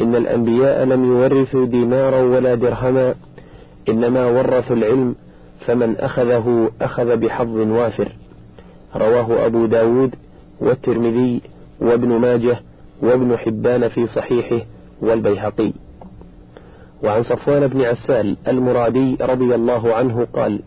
إن 0.00 0.16
الأنبياء 0.16 0.84
لم 0.84 1.04
يورثوا 1.04 1.66
دينارا 1.66 2.22
ولا 2.22 2.54
درهما 2.54 3.14
إنما 3.88 4.26
ورثوا 4.26 4.76
العلم 4.76 5.14
فمن 5.66 5.96
أخذه 5.96 6.70
أخذ 6.82 7.16
بحظ 7.16 7.56
وافر. 7.56 8.12
رواه 8.96 9.46
أبو 9.46 9.66
داود 9.66 10.14
والترمذي 10.60 11.40
وابن 11.80 12.08
ماجه 12.08 12.60
وابن 13.02 13.36
حبان 13.36 13.88
في 13.88 14.06
صحيحه 14.06 14.66
والبيهقي. 15.02 15.72
وعن 17.02 17.22
صفوان 17.22 17.66
بن 17.66 17.82
عسال 17.82 18.36
المرادي 18.48 19.16
رضي 19.20 19.54
الله 19.54 19.94
عنه 19.94 20.26
قال 20.34 20.60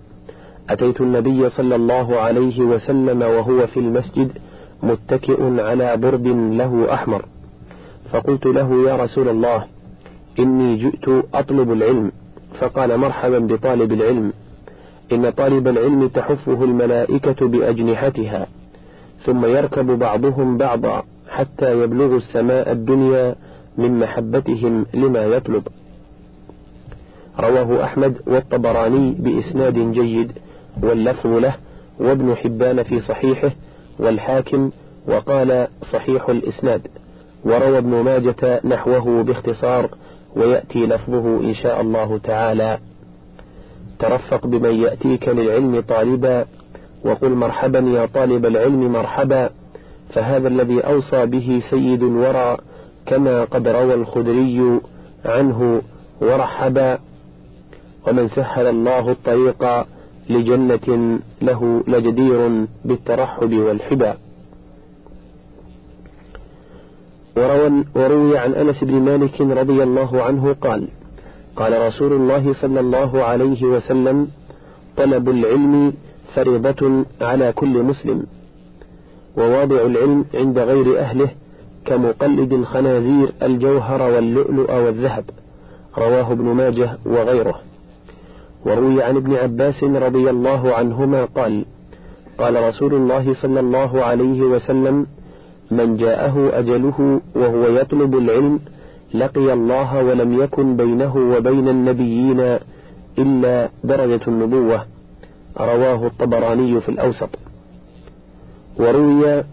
أتيت 0.69 1.01
النبي 1.01 1.49
صلى 1.49 1.75
الله 1.75 2.19
عليه 2.19 2.61
وسلم 2.61 3.21
وهو 3.21 3.67
في 3.67 3.79
المسجد 3.79 4.31
متكئ 4.83 5.61
على 5.61 5.97
برد 5.97 6.27
له 6.27 6.93
أحمر. 6.93 7.25
فقلت 8.11 8.45
له 8.45 8.89
يا 8.89 8.95
رسول 8.95 9.29
الله 9.29 9.65
إني 10.39 10.75
جئت 10.75 11.25
أطلب 11.33 11.71
العلم. 11.71 12.11
فقال 12.59 12.97
مرحبا 12.97 13.39
بطالب 13.39 13.91
العلم 13.91 14.33
إن 15.11 15.29
طالب 15.29 15.67
العلم 15.67 16.07
تحفه 16.07 16.63
الملائكة 16.63 17.47
بأجنحتها 17.47 18.47
ثم 19.25 19.45
يركب 19.45 19.99
بعضهم 19.99 20.57
بعضا 20.57 21.03
حتى 21.29 21.83
يبلغوا 21.83 22.17
السماء 22.17 22.71
الدنيا 22.71 23.35
من 23.77 23.99
محبتهم 23.99 24.85
لما 24.93 25.23
يطلب. 25.23 25.67
رواه 27.39 27.83
أحمد 27.83 28.21
والطبراني 28.27 29.11
بإسناد 29.11 29.91
جيد. 29.91 30.31
واللفظ 30.81 31.27
له 31.27 31.55
وابن 31.99 32.35
حبان 32.35 32.83
في 32.83 32.99
صحيحه 32.99 33.51
والحاكم 33.99 34.71
وقال 35.07 35.67
صحيح 35.91 36.29
الإسناد. 36.29 36.87
وروى 37.45 37.77
ابن 37.77 37.89
ماجة 37.89 38.61
نحوه 38.65 39.23
باختصار 39.23 39.89
ويأتي 40.35 40.85
لفظه 40.85 41.39
إن 41.39 41.53
شاء 41.53 41.81
الله 41.81 42.17
تعالى. 42.17 42.79
ترفق 43.99 44.47
بمن 44.47 44.75
يأتيك 44.75 45.27
للعلم 45.27 45.81
طالبا 45.81 46.45
وقل 47.05 47.29
مرحبا 47.31 47.79
يا 47.79 48.05
طالب 48.05 48.45
العلم 48.45 48.91
مرحبا 48.91 49.49
فهذا 50.13 50.47
الذي 50.47 50.79
أوصى 50.79 51.25
به 51.25 51.61
سيد 51.69 52.03
الورى 52.03 52.57
كما 53.05 53.43
قد 53.43 53.67
روى 53.67 53.93
الخدري 53.93 54.79
عنه 55.25 55.81
ورحبا. 56.21 56.99
ومن 58.07 58.27
سهل 58.27 58.67
الله 58.67 59.11
الطريق 59.11 59.85
لجنة 60.29 61.19
له 61.41 61.83
لجدير 61.87 62.65
بالترحب 62.85 63.53
والحبا. 63.53 64.17
وروي 67.95 68.37
عن 68.37 68.53
أنس 68.53 68.83
بن 68.83 68.93
مالك 68.93 69.41
رضي 69.41 69.83
الله 69.83 70.21
عنه 70.23 70.55
قال 70.61 70.87
قال 71.55 71.87
رسول 71.87 72.13
الله 72.13 72.53
صلى 72.53 72.79
الله 72.79 73.23
عليه 73.23 73.63
وسلم 73.63 74.27
طلب 74.97 75.29
العلم 75.29 75.93
فريضة 76.35 77.05
على 77.21 77.51
كل 77.51 77.83
مسلم 77.83 78.25
وواضع 79.37 79.85
العلم 79.85 80.25
عند 80.33 80.59
غير 80.59 80.99
أهله 80.99 81.29
كمقلد 81.85 82.53
الخنازير 82.53 83.33
الجوهر 83.43 84.01
واللؤلؤ 84.01 84.71
والذهب. 84.75 85.25
رواه 85.97 86.31
ابن 86.31 86.45
ماجه 86.45 86.97
وغيره. 87.05 87.59
وروي 88.65 89.03
عن 89.03 89.15
ابن 89.15 89.33
عباس 89.33 89.83
رضي 89.83 90.29
الله 90.29 90.73
عنهما 90.73 91.25
قال 91.25 91.65
قال 92.37 92.63
رسول 92.63 92.93
الله 92.93 93.33
صلى 93.33 93.59
الله 93.59 94.03
عليه 94.03 94.41
وسلم 94.41 95.07
من 95.71 95.97
جاءه 95.97 96.59
أجله 96.59 97.21
وهو 97.35 97.63
يطلب 97.67 98.17
العلم 98.17 98.59
لقي 99.13 99.53
الله 99.53 100.03
ولم 100.03 100.41
يكن 100.43 100.77
بينه 100.77 101.17
وبين 101.17 101.67
النبيين 101.69 102.57
إلا 103.17 103.69
درجة 103.83 104.21
النبوة. 104.27 104.85
رواه 105.57 106.07
الطبراني 106.07 106.81
في 106.81 106.89
الأوسط. 106.89 107.29
وروي 108.79 109.43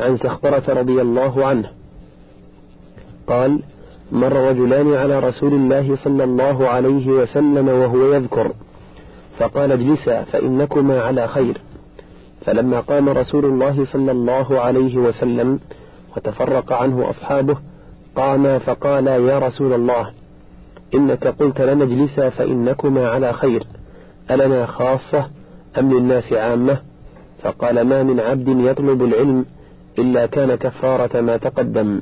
عن 0.00 0.16
سخبرة 0.16 0.64
رضي 0.68 1.02
الله 1.02 1.44
عنه 1.46 1.70
قال 3.26 3.60
مر 4.12 4.32
رجلان 4.32 4.94
على 4.94 5.18
رسول 5.18 5.52
الله 5.52 5.96
صلى 5.96 6.24
الله 6.24 6.68
عليه 6.68 7.08
وسلم 7.08 7.68
وهو 7.68 8.12
يذكر 8.12 8.52
فقال 9.38 9.72
اجلسا 9.72 10.24
فإنكما 10.24 11.00
على 11.02 11.28
خير. 11.28 11.60
فلما 12.40 12.80
قام 12.80 13.08
رسول 13.08 13.44
الله 13.44 13.84
صلى 13.84 14.12
الله 14.12 14.60
عليه 14.60 14.96
وسلم 14.96 15.60
وتفرق 16.16 16.72
عنه 16.72 17.10
أصحابه 17.10 17.56
قام 18.16 18.58
فقال 18.58 19.06
يا 19.06 19.38
رسول 19.38 19.72
الله 19.72 20.10
إنك 20.94 21.26
قلت 21.26 21.60
لنا 21.60 21.84
اجلسا 21.84 22.30
فإنكما 22.30 23.08
على 23.08 23.32
خير 23.32 23.66
ألنا 24.30 24.66
خاصة 24.66 25.30
أم 25.78 25.92
للناس 25.92 26.32
عامة؟ 26.32 26.78
فقال 27.42 27.80
ما 27.80 28.02
من 28.02 28.20
عبد 28.20 28.48
يطلب 28.48 29.04
العلم 29.04 29.44
إلا 29.98 30.26
كان 30.26 30.54
كفارة 30.54 31.20
ما 31.20 31.36
تقدم. 31.36 32.00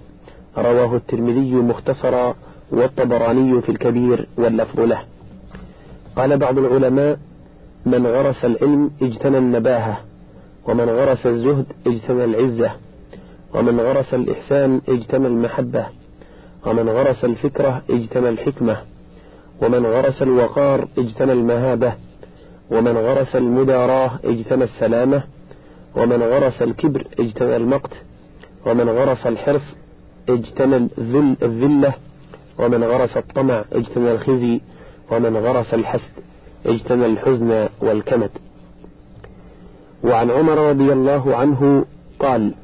رواه 0.58 0.96
الترمذي 0.96 1.54
مختصرا 1.54 2.34
والطبراني 2.70 3.60
في 3.62 3.68
الكبير 3.68 4.28
واللفظ 4.38 4.80
له. 4.80 5.00
قال 6.16 6.38
بعض 6.38 6.58
العلماء 6.58 7.18
من 7.86 8.06
غرس 8.06 8.44
العلم 8.44 8.90
اجتنى 9.02 9.38
النباهة 9.38 10.00
ومن 10.68 10.84
غرس 10.88 11.26
الزهد 11.26 11.66
اجتنى 11.86 12.24
العزة 12.24 12.70
ومن 13.54 13.80
غرس 13.80 14.14
الإحسان 14.14 14.80
اجتنى 14.88 15.26
المحبة 15.26 15.86
ومن 16.66 16.88
غرس 16.88 17.24
الفكرة 17.24 17.82
اجتنى 17.90 18.28
الحكمة 18.28 18.76
ومن 19.62 19.86
غرس 19.86 20.22
الوقار 20.22 20.88
اجتنى 20.98 21.32
المهابة 21.32 21.92
ومن 22.70 22.96
غرس 22.96 23.36
المداراة 23.36 24.10
اجتنى 24.24 24.64
السلامة 24.64 25.22
ومن 25.96 26.22
غرس 26.22 26.62
الكبر 26.62 27.06
اجتنى 27.20 27.56
المقت 27.56 27.92
ومن 28.66 28.88
غرس 28.88 29.26
الحرص 29.26 29.62
اجتنى 30.28 30.76
الذل 30.76 31.36
الذلة 31.42 31.94
ومن 32.58 32.84
غرس 32.84 33.16
الطمع 33.16 33.64
اجتنى 33.72 34.12
الخزي 34.12 34.60
ومن 35.10 35.36
غرس 35.36 35.74
الحسد 35.74 36.12
اجتنى 36.66 37.06
الحزن 37.06 37.68
والكمد. 37.80 38.30
وعن 40.04 40.30
عمر 40.30 40.58
رضي 40.70 40.92
الله 40.92 41.36
عنه 41.36 41.84
قال 42.18 42.54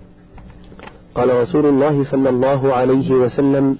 قال 1.14 1.40
رسول 1.40 1.66
الله 1.66 2.05
صلى 2.05 2.29
الله 2.29 2.73
عليه 2.75 3.11
وسلم 3.11 3.77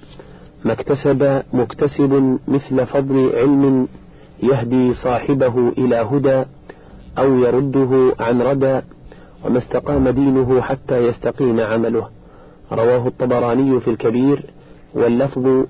ما 0.65 0.73
اكتسب 0.73 1.43
مكتسب 1.53 2.39
مثل 2.47 2.85
فضل 2.85 3.29
علم 3.35 3.87
يهدي 4.43 4.93
صاحبه 4.93 5.69
إلى 5.77 5.95
هدى 5.95 6.43
أو 7.17 7.35
يرده 7.35 8.15
عن 8.19 8.41
ردى 8.41 8.81
وما 9.45 9.57
استقام 9.57 10.09
دينه 10.09 10.61
حتى 10.61 10.97
يستقيم 10.97 11.59
عمله. 11.59 12.20
رواه 12.71 13.07
الطبراني 13.07 13.79
في 13.79 13.89
الكبير 13.89 14.43
واللفظ 14.93 15.65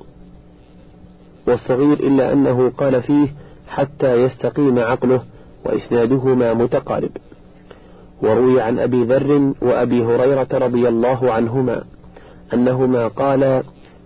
والصغير 1.47 1.93
إلا 1.93 2.33
أنه 2.33 2.71
قال 2.77 3.01
فيه 3.01 3.27
حتى 3.67 4.15
يستقيم 4.15 4.79
عقله 4.79 5.21
وإسنادهما 5.65 6.53
متقارب. 6.53 7.09
وروي 8.21 8.61
عن 8.61 8.79
أبي 8.79 9.03
ذر 9.03 9.53
وأبي 9.61 10.03
هريرة 10.03 10.47
رضي 10.53 10.87
الله 10.87 11.33
عنهما 11.33 11.83
أنهما 12.53 13.07
قالا 13.07 13.63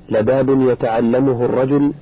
لباب 0.10 0.62
يتعلمه 0.62 1.46
الرجل 1.46 1.94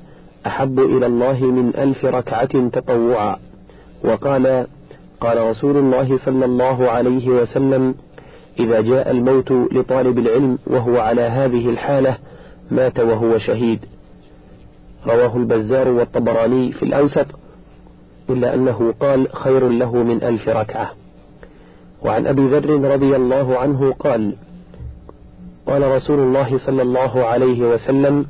أحب 0.48 0.80
إلى 0.80 1.06
الله 1.06 1.46
من 1.46 1.76
ألف 1.78 2.06
ركعة 2.06 2.70
تطوعا. 2.70 3.38
وقال 4.04 4.68
قال 5.22 5.50
رسول 5.50 5.78
الله 5.78 6.18
صلى 6.18 6.46
الله 6.46 6.90
عليه 6.90 7.30
وسلم 7.30 7.96
إذا 8.60 8.82
جاء 8.82 9.12
الموت 9.12 9.52
لطالب 9.52 10.18
العلم 10.18 10.58
وهو 10.68 11.00
على 11.00 11.22
هذه 11.22 11.70
الحالة 11.70 12.18
مات 12.72 13.00
وهو 13.00 13.38
شهيد. 13.38 13.80
رواه 15.08 15.38
البزار 15.38 15.88
والطبراني 15.88 16.72
في 16.72 16.84
الأوسط 16.84 17.26
إلا 18.30 18.56
أنه 18.56 18.94
قال 19.00 19.28
خير 19.34 19.70
له 19.70 19.96
من 19.96 20.24
ألف 20.24 20.50
ركعة. 20.50 20.92
وعن 22.02 22.28
أبي 22.28 22.48
ذر 22.48 22.92
رضي 22.92 23.16
الله 23.16 23.58
عنه 23.58 23.94
قال 23.94 24.36
قال 25.68 25.92
رسول 25.92 26.20
الله 26.20 26.58
صلى 26.58 26.82
الله 26.82 27.26
عليه 27.26 27.74
وسلم 27.74 28.26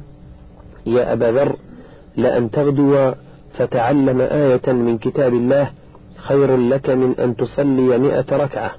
يا 0.85 1.13
أبا 1.13 1.25
ذر 1.25 1.55
لأن 2.17 2.51
تغدو 2.51 3.11
فتعلم 3.53 4.21
آية 4.21 4.71
من 4.73 4.97
كتاب 4.97 5.33
الله 5.33 5.69
خير 6.17 6.57
لك 6.57 6.89
من 6.89 7.15
أن 7.19 7.35
تصلي 7.35 7.97
مئة 7.97 8.37
ركعة. 8.37 8.71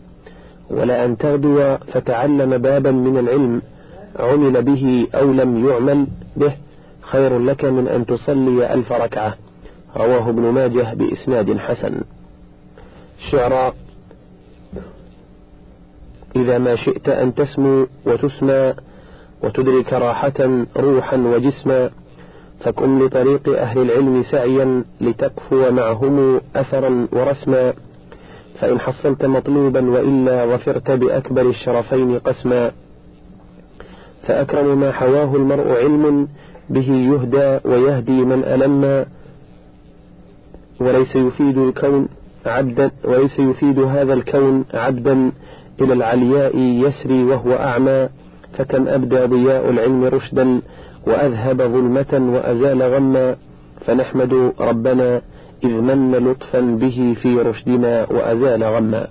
ولأن 0.71 1.17
تغدو 1.17 1.77
فتعلم 1.77 2.59
بابا 2.59 2.91
من 2.91 3.19
العلم 3.19 3.63
عمل 4.19 4.63
به 4.63 5.07
أو 5.15 5.33
لم 5.33 5.69
يعمل 5.69 6.07
به 6.37 6.53
خير 7.01 7.39
لك 7.39 7.65
من 7.65 7.89
أن 7.89 8.07
تصلي 8.07 8.75
ألف 8.75 8.93
ركعة. 8.93 9.35
رواه 9.97 10.29
ابن 10.29 10.43
ماجه 10.43 10.95
بإسناد 10.95 11.59
حسن. 11.59 12.01
شعراء 13.31 13.75
إذا 16.37 16.59
ما 16.59 16.77
شئت 16.77 17.09
أن 17.09 17.35
تسمو 17.35 17.87
وتسمى 18.07 18.75
وتدرك 19.43 19.93
راحة 19.93 20.65
روحا 20.77 21.17
وجسما 21.17 21.91
فكن 22.61 22.99
لطريق 22.99 23.59
أهل 23.59 23.79
العلم 23.79 24.23
سعيا 24.23 24.85
لتقفو 25.01 25.71
معهم 25.71 26.41
أثرا 26.57 27.09
ورسما. 27.13 27.73
فإن 28.61 28.81
حصلت 28.81 29.25
مطلوبا 29.25 29.91
وإلا 29.91 30.45
غفرت 30.45 30.91
بأكبر 30.91 31.43
الشرفين 31.43 32.19
قسما. 32.19 32.73
فأكرم 34.27 34.81
ما 34.81 34.93
حواه 34.93 35.37
المرء 35.37 35.69
علم 35.69 36.29
به 36.71 36.91
يهدى 36.91 37.69
ويهدي 37.69 38.25
من 38.25 38.45
ألم. 38.45 39.07
وليس 40.81 41.17
يفيد 41.17 41.59
الكون 41.59 42.09
عبدا 42.47 42.91
وليس 43.05 43.39
يفيد 43.39 43.79
هذا 43.79 44.15
الكون 44.15 44.65
عبدا 44.75 45.33
إلى 45.81 45.93
العلياء 45.93 46.59
يسري 46.59 47.25
وهو 47.25 47.53
أعمى. 47.53 48.09
فكم 48.59 48.89
أبدى 48.89 49.25
ضياء 49.25 49.71
العلم 49.71 50.05
رشدا 50.05 50.61
وأذهب 51.07 51.63
ظلمة 51.63 52.33
وأزال 52.35 52.83
غما. 52.83 53.37
فنحمد 53.87 54.53
ربنا 54.61 55.23
إذ 55.65 55.81
من 55.81 56.13
لطفا 56.13 56.61
به 56.61 57.17
في 57.23 57.37
رشدنا 57.37 58.07
وأزال 58.11 58.65
غما. 58.65 59.07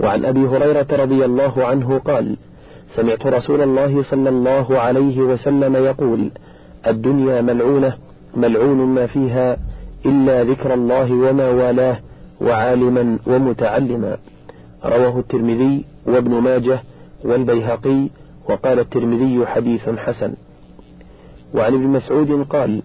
وعن 0.00 0.24
أبي 0.24 0.40
هريرة 0.40 0.86
رضي 0.92 1.24
الله 1.24 1.64
عنه 1.64 1.98
قال 1.98 2.36
سمعت 2.96 3.26
رسول 3.26 3.60
الله 3.62 4.02
صلى 4.02 4.28
الله 4.28 4.78
عليه 4.78 5.20
وسلم 5.20 5.76
يقول 5.76 6.30
الدنيا 6.86 7.40
ملعونة 7.42 7.92
ملعون 8.36 8.76
ما 8.76 9.06
فيها 9.06 9.56
إلا 10.06 10.44
ذكر 10.44 10.74
الله 10.74 11.12
وما 11.12 11.48
والاه 11.48 11.98
وعالما 12.40 13.18
ومتعلما. 13.26 14.16
رواه 14.84 15.18
الترمذي 15.18 15.84
وابن 16.06 16.30
ماجه 16.30 16.82
والبيهقي 17.24 18.08
وقال 18.48 18.78
الترمذي 18.78 19.46
حديث 19.46 19.88
حسن. 19.88 20.34
وعن 21.54 21.74
ابن 21.74 21.86
مسعود 21.86 22.46
قال 22.50 22.82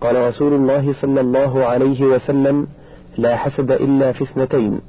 قال 0.00 0.28
رسول 0.28 0.52
الله 0.52 0.92
صلى 0.92 1.20
الله 1.20 1.64
عليه 1.64 2.04
وسلم 2.04 2.66
لا 3.18 3.36
حسد 3.36 3.70
إلا 3.70 4.12
في 4.12 4.24
اثنتين. 4.24 4.80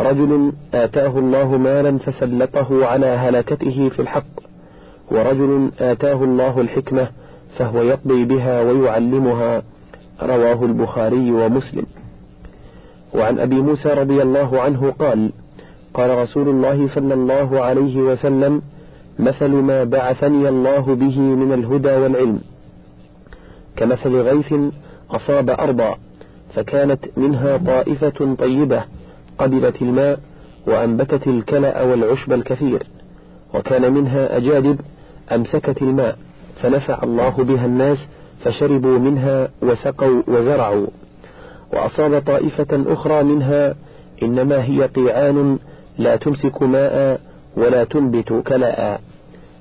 رجل 0.00 0.52
آتاه 0.74 1.18
الله 1.18 1.56
مالا 1.56 1.98
فسلطه 1.98 2.86
على 2.86 3.06
هلكته 3.06 3.88
في 3.88 4.02
الحق 4.02 4.34
ورجل 5.10 5.70
آتاه 5.80 6.24
الله 6.24 6.60
الحكمة 6.60 7.08
فهو 7.58 7.82
يقضي 7.82 8.24
بها 8.24 8.62
ويعلمها. 8.62 9.62
رواه 10.22 10.64
البخاري 10.64 11.32
ومسلم. 11.32 11.86
وعن 13.14 13.38
أبي 13.38 13.60
موسى 13.60 13.88
رضي 13.88 14.22
الله 14.22 14.60
عنه 14.60 14.90
قال 14.98 15.32
قال 15.94 16.18
رسول 16.18 16.48
الله 16.48 16.94
صلى 16.94 17.14
الله 17.14 17.60
عليه 17.60 17.96
وسلم 18.02 18.62
مثل 19.18 19.48
ما 19.48 19.84
بعثني 19.84 20.48
الله 20.48 20.94
به 20.94 21.20
من 21.20 21.52
الهدى 21.52 21.96
والعلم. 21.96 22.40
كمثل 23.76 24.16
غيث 24.16 24.54
أصاب 25.10 25.50
أرضا 25.50 25.98
فكانت 26.54 27.04
منها 27.16 27.56
طائفة 27.56 28.34
طيبة 28.38 28.84
قبلت 29.38 29.82
الماء 29.82 30.20
وأنبتت 30.66 31.26
الكلأ 31.26 31.82
والعشب 31.82 32.32
الكثير 32.32 32.86
وكان 33.54 33.92
منها 33.92 34.36
أجادب 34.36 34.80
أمسكت 35.32 35.82
الماء 35.82 36.18
فنفع 36.62 37.02
الله 37.02 37.30
بها 37.30 37.66
الناس 37.66 37.98
فشربوا 38.44 38.98
منها 38.98 39.48
وسقوا 39.62 40.22
وزرعوا. 40.28 40.86
وأصاب 41.72 42.22
طائفة 42.26 42.84
أخرى 42.86 43.22
منها 43.22 43.74
إنما 44.22 44.64
هي 44.64 44.82
قيعان 44.86 45.58
لا 45.98 46.16
تمسك 46.16 46.62
ماء 46.62 47.20
ولا 47.56 47.84
تنبت 47.84 48.32
كلاء 48.46 49.00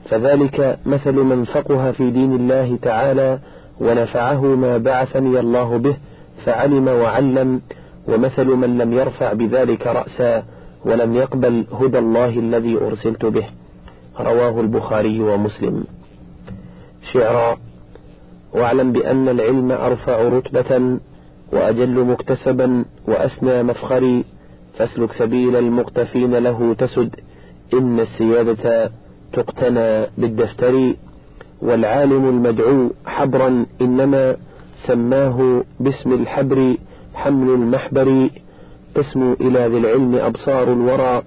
فذلك 0.09 0.79
مثل 0.85 1.13
من 1.13 1.43
فقه 1.43 1.91
في 1.91 2.11
دين 2.11 2.35
الله 2.35 2.77
تعالى 2.81 3.39
ونفعه 3.81 4.41
ما 4.55 4.77
بعثني 4.77 5.39
الله 5.39 5.77
به 5.77 5.95
فعلم 6.45 6.87
وعلم 6.87 7.61
ومثل 8.07 8.47
من 8.47 8.77
لم 8.77 8.93
يرفع 8.93 9.33
بذلك 9.33 9.87
رأسا 9.87 10.43
ولم 10.85 11.15
يقبل 11.15 11.65
هدى 11.81 11.99
الله 11.99 12.29
الذي 12.29 12.77
أرسلت 12.77 13.25
به. 13.25 13.45
رواه 14.19 14.61
البخاري 14.61 15.21
ومسلم. 15.21 15.83
شعرا 17.13 17.57
واعلم 18.53 18.91
بأن 18.91 19.29
العلم 19.29 19.71
أرفع 19.71 20.21
رتبة 20.21 20.99
وأجل 21.53 22.05
مكتسبا 22.05 22.85
وأسنى 23.07 23.63
مفخري 23.63 24.25
فاسلك 24.77 25.11
سبيل 25.11 25.55
المقتفين 25.55 26.35
له 26.35 26.73
تسد 26.73 27.15
إن 27.73 27.99
السيادة 27.99 28.91
تقتنى 29.33 30.07
بالدفتر 30.17 30.93
والعالم 31.61 32.29
المدعو 32.29 32.89
حبرا 33.05 33.65
إنما 33.81 34.35
سماه 34.87 35.63
باسم 35.79 36.13
الحبر 36.13 36.75
حمل 37.13 37.49
المحبر 37.49 38.29
تسمو 38.95 39.33
إلى 39.33 39.67
ذي 39.67 39.77
العلم 39.77 40.15
أبصار 40.15 40.73
الورى 40.73 41.23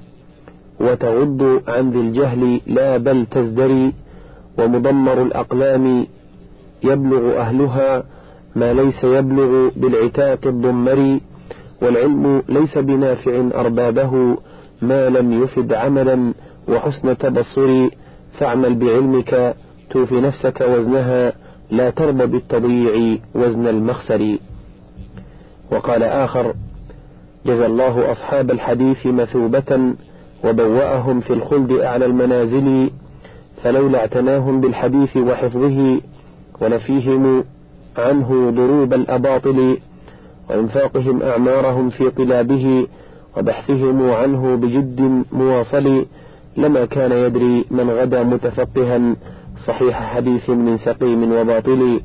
وتغض 0.80 1.62
عن 1.68 1.90
ذي 1.90 2.00
الجهل 2.00 2.60
لا 2.66 2.96
بل 2.96 3.26
تزدري 3.26 3.92
ومضمر 4.58 5.22
الأقلام 5.22 6.06
يبلغ 6.84 7.38
أهلها 7.40 8.04
ما 8.56 8.72
ليس 8.72 9.04
يبلغ 9.04 9.68
بالعتاق 9.76 10.38
الضمري 10.46 11.20
والعلم 11.82 12.42
ليس 12.48 12.78
بنافع 12.78 13.48
أربابه 13.54 14.36
ما 14.82 15.08
لم 15.08 15.42
يفد 15.42 15.72
عملا 15.72 16.34
وحسن 16.68 17.18
تبصر 17.18 17.88
فاعمل 18.38 18.74
بعلمك 18.74 19.54
توفي 19.90 20.20
نفسك 20.20 20.60
وزنها 20.60 21.32
لا 21.76 21.90
ترضى 21.90 22.26
بالتضييع 22.26 23.18
وزن 23.34 23.66
المخسر. 23.66 24.36
وقال 25.72 26.02
آخر 26.02 26.54
جزى 27.46 27.66
الله 27.66 28.12
أصحاب 28.12 28.50
الحديث 28.50 29.06
مثوبة 29.06 29.94
وبوأهم 30.44 31.20
في 31.20 31.32
الخلد 31.32 31.72
أعلى 31.72 32.04
المنازل 32.06 32.90
فلولا 33.62 33.98
اعتناهم 33.98 34.60
بالحديث 34.60 35.16
وحفظه 35.16 36.00
ونفيهم 36.60 37.44
عنه 37.98 38.50
ضروب 38.50 38.94
الأباطل 38.94 39.78
وإنفاقهم 40.50 41.22
أعمارهم 41.22 41.90
في 41.90 42.10
طلابه 42.10 42.86
وبحثهم 43.36 44.10
عنه 44.10 44.54
بجد 44.56 45.24
مواصل 45.32 46.06
لما 46.56 46.84
كان 46.84 47.12
يدري 47.12 47.64
من 47.70 47.90
غدا 47.90 48.22
متفقها 48.22 49.16
صحيح 49.66 50.02
حديث 50.14 50.50
من 50.50 50.76
سقيم 50.78 51.32
وباطل 51.32 52.00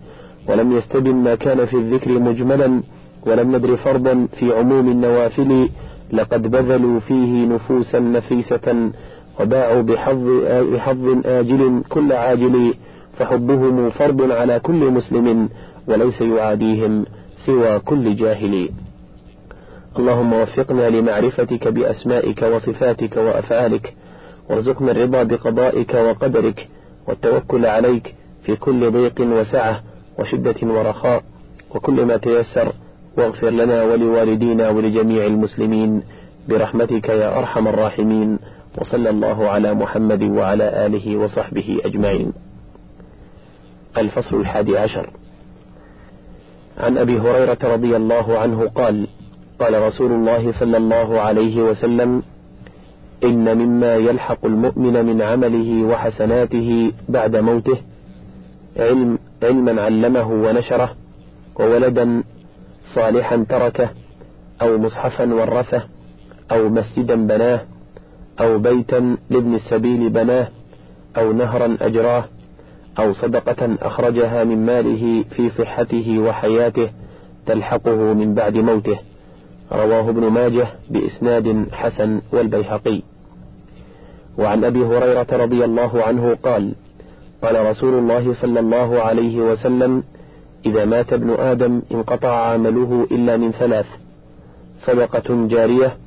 ولم 0.48 0.78
يستبن 0.78 1.16
ما 1.16 1.36
كان 1.36 1.66
في 1.66 1.74
الذكر 1.74 2.12
مجملا 2.20 2.82
ولم 3.26 3.56
ندر 3.56 3.78
فرضا 3.78 4.28
في 4.40 4.54
عموم 4.54 4.90
النوافل 4.90 5.70
لقد 6.12 6.42
بذلوا 6.52 7.00
فيه 7.00 7.46
نفوسا 7.46 8.00
نفيسة 8.00 8.90
وباعوا 9.40 9.82
بحظ, 9.82 10.28
بحظ 10.74 11.22
آجل 11.26 11.84
كل 11.90 12.14
عاجل 12.14 12.74
فحبهم 13.18 13.90
فرض 13.90 14.32
على 14.32 14.60
كل 14.60 14.92
مسلم 14.92 15.50
وليس 15.88 16.22
يعاديهم 16.22 17.06
سوى 17.46 17.80
كل 17.80 18.16
جاهل. 18.16 18.70
اللهم 20.00 20.34
وفقنا 20.34 20.90
لمعرفتك 20.90 21.68
بأسمائك 21.68 22.42
وصفاتك 22.42 23.18
وأفعالك 23.18 23.94
وارزقنا 24.50 24.92
الرضا 24.92 25.24
بقضائك 25.24 25.94
وقدرك 25.94 26.68
والتوكل 27.10 27.66
عليك 27.66 28.16
في 28.44 28.56
كل 28.56 28.92
ضيق 28.92 29.22
وسعة 29.22 29.84
وشدة 30.20 30.56
ورخاء 30.64 31.24
وكل 31.76 32.06
ما 32.06 32.18
تيسر 32.18 32.74
واغفر 33.18 33.50
لنا 33.50 33.84
ولوالدينا 33.84 34.70
ولجميع 34.70 35.26
المسلمين 35.26 36.04
برحمتك 36.50 37.10
يا 37.10 37.38
أرحم 37.38 37.68
الراحمين 37.68 38.40
وصلى 38.78 39.10
الله 39.10 39.50
على 39.50 39.74
محمد 39.74 40.24
وعلى 40.24 40.86
آله 40.86 41.18
وصحبه 41.18 41.80
أجمعين. 41.86 42.34
الفصل 43.98 44.40
الحادي 44.40 44.78
عشر. 44.78 45.10
عن 46.78 46.98
أبي 46.98 47.20
هريرة 47.20 47.58
رضي 47.64 47.96
الله 47.96 48.40
عنه 48.40 48.68
قال 48.68 49.08
قال 49.60 49.82
رسول 49.82 50.12
الله 50.12 50.60
صلى 50.60 50.78
الله 50.78 51.22
عليه 51.22 51.62
وسلم 51.62 52.24
إن 53.24 53.58
مما 53.58 53.96
يلحق 53.96 54.46
المؤمن 54.46 55.06
من 55.06 55.22
عمله 55.22 55.84
وحسناته 55.84 56.92
بعد 57.10 57.36
موته 57.36 57.78
علم 58.78 59.18
علما 59.44 59.82
علمه 59.82 60.32
ونشره 60.32 60.96
وولدا 61.60 62.24
صالحا 62.96 63.46
تركه 63.50 63.90
أو 64.62 64.78
مصحفا 64.78 65.34
ورثه 65.34 65.84
أو 66.52 66.70
مسجدا 66.70 67.28
بناه 67.28 67.62
أو 68.40 68.60
بيتا 68.60 69.18
لابن 69.30 69.56
السبيل 69.56 70.10
بناه 70.10 70.48
أو 71.18 71.32
نهرا 71.32 71.78
أجراه 71.82 72.26
أو 73.00 73.14
صدقة 73.14 73.76
أخرجها 73.82 74.44
من 74.44 74.66
ماله 74.66 75.24
في 75.36 75.50
صحته 75.50 76.20
وحياته 76.20 76.90
تلحقه 77.46 78.14
من 78.14 78.34
بعد 78.34 78.58
موته. 78.58 79.00
رواه 79.72 80.10
ابن 80.10 80.28
ماجه 80.28 80.68
بإسناد 80.90 81.66
حسن 81.72 82.22
والبيهقي. 82.32 83.02
وعن 84.38 84.64
أبي 84.64 84.86
هريرة 84.86 85.28
رضي 85.32 85.66
الله 85.66 86.04
عنه 86.04 86.38
قال 86.44 86.74
قال 87.44 87.66
رسول 87.66 87.94
الله 87.94 88.34
صلى 88.34 88.60
الله 88.60 89.02
عليه 89.02 89.42
وسلم 89.42 90.04
إذا 90.66 90.86
مات 90.86 91.14
ابن 91.14 91.30
آدم 91.30 91.82
انقطع 91.92 92.52
عمله 92.52 93.08
إلا 93.12 93.38
من 93.38 93.52
ثلاث 93.52 93.86
صدقة 94.86 95.48
جارية 95.48 95.98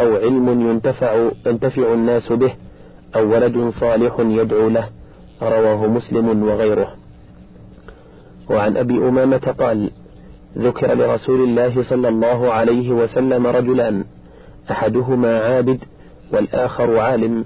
أو 0.00 0.16
علم 0.16 0.70
ينتفع 0.70 1.30
ينتفع 1.46 1.92
الناس 1.92 2.32
به 2.32 2.52
أو 3.16 3.30
ولد 3.32 3.68
صالح 3.80 4.16
يدعو 4.20 4.68
له 4.68 4.88
رواه 5.42 5.86
مسلم 5.86 6.42
وغيره. 6.42 6.94
وعن 8.50 8.76
أبي 8.76 8.98
أمامة 8.98 9.54
قال 9.58 9.90
ذكر 10.58 10.94
لرسول 10.94 11.40
الله 11.40 11.82
صلى 11.82 12.08
الله 12.08 12.52
عليه 12.52 12.90
وسلم 12.90 13.46
رجلان 13.46 14.04
أحدهما 14.70 15.40
عابد 15.40 15.78
والآخر 16.32 16.98
عالم 16.98 17.44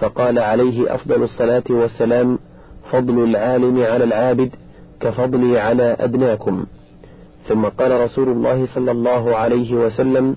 فقال 0.00 0.38
عليه 0.38 0.94
أفضل 0.94 1.22
الصلاة 1.22 1.64
والسلام 1.70 2.38
فضل 2.92 3.24
العالم 3.24 3.82
على 3.82 4.04
العابد 4.04 4.50
كفضلي 5.00 5.58
على 5.58 5.96
أدناكم 6.00 6.64
ثم 7.48 7.64
قال 7.64 8.00
رسول 8.00 8.28
الله 8.28 8.66
صلى 8.74 8.90
الله 8.90 9.36
عليه 9.36 9.74
وسلم 9.74 10.36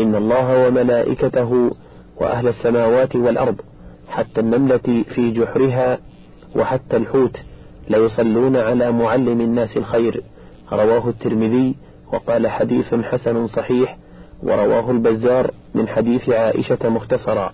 إن 0.00 0.14
الله 0.14 0.68
وملائكته 0.68 1.70
وأهل 2.20 2.48
السماوات 2.48 3.16
والأرض 3.16 3.60
حتى 4.08 4.40
النملة 4.40 5.04
في 5.14 5.30
جحرها 5.30 5.98
وحتى 6.56 6.96
الحوت 6.96 7.36
ليصلون 7.90 8.56
على 8.56 8.92
معلم 8.92 9.40
الناس 9.40 9.76
الخير. 9.76 10.22
رواه 10.72 11.08
الترمذي 11.08 11.74
وقال 12.12 12.48
حديث 12.48 12.94
حسن 12.94 13.46
صحيح 13.46 13.96
ورواه 14.42 14.90
البزار 14.90 15.50
من 15.74 15.88
حديث 15.88 16.28
عائشة 16.28 16.88
مختصرا. 16.88 17.52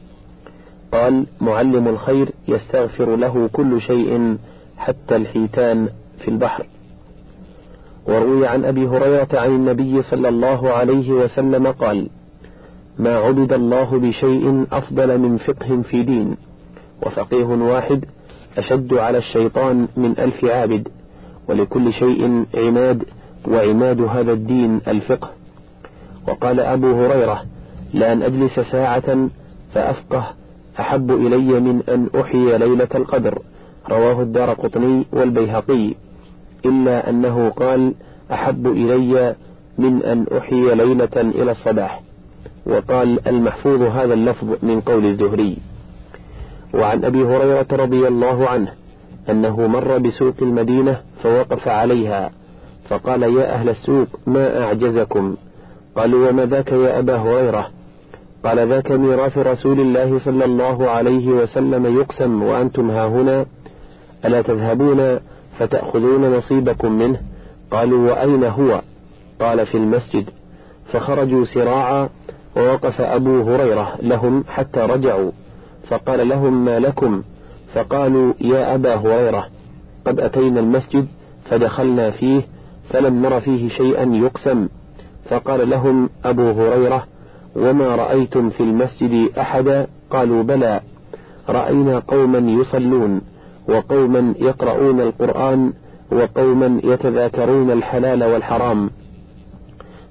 قال 0.92 1.26
معلم 1.40 1.88
الخير 1.88 2.28
يستغفر 2.48 3.16
له 3.16 3.48
كل 3.52 3.80
شيء 3.80 4.36
حتى 4.76 5.16
الحيتان 5.16 5.88
في 6.18 6.28
البحر. 6.28 6.66
وروي 8.06 8.46
عن 8.46 8.64
أبي 8.64 8.86
هريرة 8.86 9.28
عن 9.32 9.48
النبي 9.48 10.02
صلى 10.02 10.28
الله 10.28 10.70
عليه 10.70 11.12
وسلم 11.12 11.66
قال 11.66 12.08
ما 12.98 13.16
عبد 13.16 13.52
الله 13.52 13.98
بشيء 13.98 14.66
أفضل 14.72 15.18
من 15.18 15.36
فقه 15.36 15.82
في 15.82 16.02
دين 16.02 16.36
وفقيه 17.06 17.44
واحد 17.44 18.04
أشد 18.58 18.94
على 18.94 19.18
الشيطان 19.18 19.88
من 19.96 20.18
ألف 20.18 20.44
عابد. 20.44 20.88
ولكل 21.48 21.92
شيء 21.92 22.44
عماد 22.54 23.04
وعماد 23.48 24.00
هذا 24.00 24.32
الدين 24.32 24.80
الفقه. 24.88 25.30
وقال 26.28 26.60
أبو 26.60 26.92
هريرة 26.92 27.42
لأن 27.94 28.22
أجلس 28.22 28.60
ساعة 28.60 29.28
فأفقه 29.74 30.24
أحب 30.80 31.10
إلي 31.10 31.60
من 31.60 31.82
أن 31.88 32.20
أحيي 32.20 32.58
ليلة 32.58 32.88
القدر. 32.94 33.38
رواه 33.90 34.22
الدار 34.22 34.50
قطني 34.50 35.06
والبيهقي. 35.12 35.94
إلا 36.64 37.10
أنه 37.10 37.48
قال 37.48 37.94
أحب 38.32 38.66
إلي 38.66 39.34
من 39.78 40.02
أن 40.02 40.26
أحيي 40.38 40.74
ليلة 40.74 41.16
إلى 41.16 41.50
الصباح. 41.50 42.02
وقال 42.66 43.28
المحفوظ 43.28 43.82
هذا 43.82 44.14
اللفظ 44.14 44.48
من 44.62 44.80
قول 44.80 45.06
الزهري. 45.06 45.58
وعن 46.74 47.04
أبي 47.04 47.22
هريرة 47.22 47.66
رضي 47.72 48.08
الله 48.08 48.48
عنه 48.48 48.72
أنه 49.30 49.66
مر 49.66 49.98
بسوق 49.98 50.34
المدينة 50.42 51.00
فوقف 51.22 51.68
عليها 51.68 52.30
فقال 52.88 53.22
يا 53.22 53.54
أهل 53.54 53.68
السوق 53.68 54.06
ما 54.26 54.64
أعجزكم؟ 54.64 55.36
قالوا 55.96 56.28
وما 56.30 56.46
ذاك 56.46 56.72
يا 56.72 56.98
أبا 56.98 57.16
هريرة؟ 57.16 57.70
قال 58.44 58.68
ذاك 58.68 58.90
ميراث 58.90 59.38
رسول 59.38 59.80
الله 59.80 60.18
صلى 60.18 60.44
الله 60.44 60.90
عليه 60.90 61.28
وسلم 61.28 61.98
يقسم 61.98 62.42
وأنتم 62.42 62.90
ها 62.90 63.06
هنا 63.06 63.46
ألا 64.24 64.42
تذهبون 64.42 65.18
فتأخذون 65.58 66.36
نصيبكم 66.36 66.92
منه؟ 66.92 67.20
قالوا 67.70 68.10
وأين 68.10 68.44
هو؟ 68.44 68.82
قال 69.40 69.66
في 69.66 69.74
المسجد. 69.74 70.24
فخرجوا 70.92 71.44
سراعا 71.44 72.08
ووقف 72.56 73.00
أبو 73.00 73.42
هريرة 73.42 73.92
لهم 74.02 74.44
حتى 74.48 74.80
رجعوا 74.80 75.30
فقال 75.88 76.28
لهم 76.28 76.64
ما 76.64 76.78
لكم؟ 76.78 77.22
فقالوا 77.74 78.32
يا 78.40 78.74
أبا 78.74 78.94
هريرة. 78.94 79.46
قد 80.06 80.20
أتينا 80.20 80.60
المسجد 80.60 81.06
فدخلنا 81.44 82.10
فيه 82.10 82.42
فلم 82.90 83.22
نر 83.22 83.40
فيه 83.40 83.68
شيئا 83.68 84.02
يقسم. 84.02 84.68
فقال 85.30 85.70
لهم 85.70 86.10
أبو 86.24 86.50
هريرة 86.50 87.06
وما 87.56 87.96
رأيتم 87.96 88.50
في 88.50 88.60
المسجد 88.60 89.38
أحدا؟ 89.38 89.86
قالوا 90.10 90.42
بلى 90.42 90.80
رأينا 91.48 91.98
قوما 91.98 92.38
يصلون 92.38 93.20
وقوما 93.68 94.34
يقرؤون 94.40 95.00
القرآن 95.00 95.72
وقوما 96.12 96.80
يتذاكرون 96.84 97.70
الحلال 97.70 98.24
والحرام. 98.24 98.90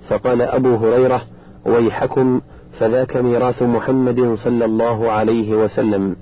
فقال 0.09 0.41
أبو 0.41 0.75
هريرة 0.75 1.21
ويحكم 1.65 2.41
فذاك 2.79 3.17
ميراث 3.17 3.63
محمد 3.63 4.35
صلى 4.43 4.65
الله 4.65 5.11
عليه 5.11 5.55
وسلم. 5.55 6.15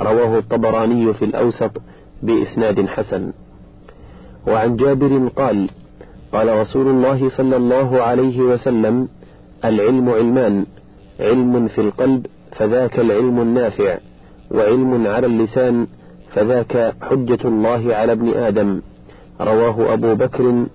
رواه 0.00 0.38
الطبراني 0.38 1.14
في 1.14 1.24
الأوسط. 1.24 1.70
بإسناد 2.22 2.86
حسن. 2.86 3.32
وعن 4.46 4.76
جابر 4.76 5.28
قال 5.36 5.68
قال 6.32 6.60
رسول 6.60 6.86
الله 6.88 7.28
صلى 7.28 7.56
الله 7.56 8.02
عليه 8.02 8.40
وسلم 8.40 9.08
العلم 9.64 10.08
علمان 10.08 10.66
علم 11.20 11.68
في 11.68 11.80
القلب 11.80 12.26
فذاك 12.56 12.98
العلم 12.98 13.40
النافع 13.40 13.98
وعلم 14.50 15.06
على 15.06 15.26
اللسان 15.26 15.86
فذاك 16.34 16.94
حجة 17.02 17.38
الله 17.44 17.94
على 17.94 18.12
ابن 18.12 18.28
آدم. 18.34 18.80
رواه 19.40 19.92
أبو 19.92 20.14
بكر 20.14 20.66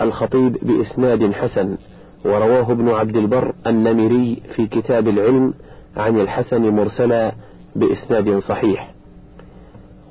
الخطيب 0.00 0.56
بإسناد 0.62 1.32
حسن 1.32 1.76
ورواه 2.24 2.72
ابن 2.72 2.88
عبد 2.88 3.16
البر 3.16 3.52
النمري 3.66 4.42
في 4.56 4.66
كتاب 4.66 5.08
العلم 5.08 5.54
عن 5.96 6.20
الحسن 6.20 6.62
مرسلا 6.70 7.32
بإسناد 7.76 8.38
صحيح. 8.38 8.91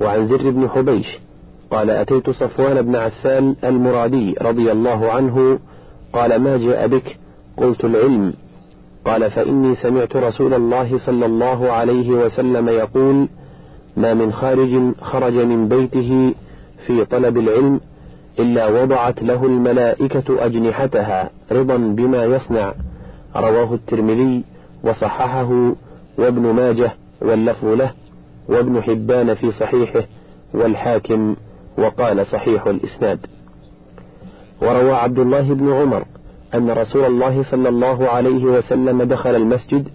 وعن 0.01 0.27
زر 0.27 0.49
بن 0.49 0.69
حبيش 0.69 1.19
قال 1.71 1.89
أتيت 1.89 2.29
صفوان 2.29 2.81
بن 2.81 2.95
عسال 2.95 3.55
المرادي 3.63 4.35
رضي 4.41 4.71
الله 4.71 5.11
عنه 5.11 5.59
قال 6.13 6.35
ما 6.35 6.57
جاء 6.57 6.87
بك؟ 6.87 7.17
قلت 7.57 7.85
العلم. 7.85 8.33
قال 9.05 9.31
فإني 9.31 9.75
سمعت 9.75 10.15
رسول 10.15 10.53
الله 10.53 10.97
صلى 10.97 11.25
الله 11.25 11.71
عليه 11.71 12.09
وسلم 12.09 12.69
يقول 12.69 13.27
ما 13.97 14.13
من 14.13 14.33
خارج 14.33 14.93
خرج 15.01 15.33
من 15.33 15.67
بيته 15.67 16.33
في 16.87 17.05
طلب 17.05 17.37
العلم 17.37 17.79
إلا 18.39 18.67
وضعت 18.67 19.23
له 19.23 19.45
الملائكة 19.45 20.45
أجنحتها 20.45 21.29
رضا 21.51 21.77
بما 21.77 22.23
يصنع. 22.23 22.73
رواه 23.35 23.73
الترمذي 23.73 24.43
وصححه 24.83 25.73
وابن 26.17 26.41
ماجه 26.41 26.91
واللفظ 27.21 27.65
له. 27.65 27.91
وابن 28.47 28.83
حبان 28.83 29.33
في 29.33 29.51
صحيحه 29.51 30.03
والحاكم 30.53 31.35
وقال 31.77 32.25
صحيح 32.27 32.67
الإسناد. 32.67 33.19
وروى 34.61 34.91
عبد 34.91 35.19
الله 35.19 35.53
بن 35.53 35.73
عمر 35.73 36.05
أن 36.55 36.69
رسول 36.69 37.05
الله 37.05 37.43
صلى 37.43 37.69
الله 37.69 38.09
عليه 38.09 38.45
وسلم 38.45 39.03
دخل 39.03 39.35
المسجد 39.35 39.87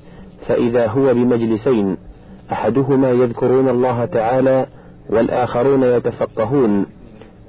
فإذا 0.46 0.86
هو 0.86 1.14
بمجلسين 1.14 1.96
أحدهما 2.52 3.10
يذكرون 3.10 3.68
الله 3.68 4.04
تعالى 4.04 4.66
والآخرون 5.10 5.82
يتفقهون. 5.82 6.86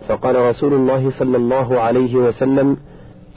فقال 0.07 0.35
رسول 0.35 0.73
الله 0.73 1.11
صلى 1.19 1.37
الله 1.37 1.79
عليه 1.79 2.15
وسلم 2.15 2.77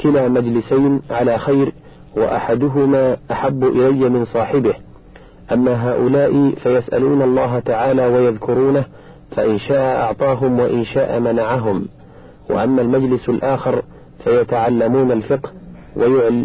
كلا 0.01 0.29
مجلسين 0.29 1.01
على 1.11 1.39
خير 1.39 1.73
وأحدهما 2.17 3.17
أحب 3.31 3.65
إلي 3.65 4.09
من 4.09 4.25
صاحبه 4.25 4.75
أما 5.53 5.91
هؤلاء 5.91 6.51
فيسألون 6.51 7.23
الله 7.23 7.59
تعالى 7.59 8.07
ويذكرونه 8.07 8.85
فإن 9.31 9.59
شاء 9.59 10.01
أعطاهم 10.01 10.61
وإن 10.61 10.85
شاء 10.85 11.21
منعهم. 11.21 11.89
وأما 12.51 12.83
المجلس 12.83 13.29
الآخر 13.29 13.83
فيتعلمون 14.25 15.13
الفقه 15.13 15.51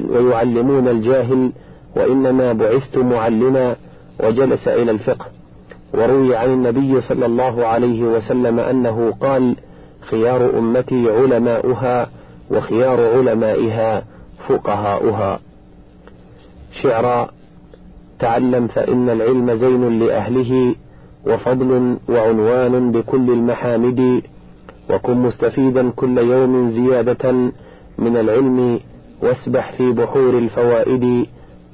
ويعلمون 0.10 0.88
الجاهل 0.88 1.52
وإنما 1.96 2.54
بعثت 2.54 2.98
معلما 2.98 3.76
وجلس 4.24 4.68
إلى 4.68 4.92
الفقه. 4.92 5.26
وروي 5.94 6.36
عن 6.36 6.54
النبي 6.54 7.02
صلى 7.02 7.26
الله 7.26 7.66
عليه 7.66 8.04
وسلم 8.04 8.60
أنه 8.60 9.14
قال 9.22 9.56
خيار 10.02 10.60
أمتي 10.60 11.10
علماؤها 11.10 12.10
وخيار 12.52 13.18
علمائها 13.18 14.04
فقهاؤها. 14.48 15.40
شعرا 16.82 17.35
تعلم 18.20 18.68
فإن 18.68 19.10
العلم 19.10 19.56
زين 19.56 20.00
لأهله 20.00 20.76
وفضل 21.28 21.98
وعنوان 22.10 22.92
بكل 22.92 23.32
المحامد 23.32 24.22
وكن 24.90 25.18
مستفيدا 25.18 25.90
كل 25.90 26.18
يوم 26.18 26.70
زيادة 26.72 27.32
من 27.98 28.18
العلم 28.18 28.80
واسبح 29.22 29.72
في 29.72 29.92
بحور 29.92 30.38
الفوائد. 30.38 31.26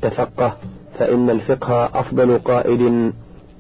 تفقه 0.02 0.54
فإن 1.00 1.30
الفقه 1.30 1.86
أفضل 1.86 2.38
قائد 2.38 2.82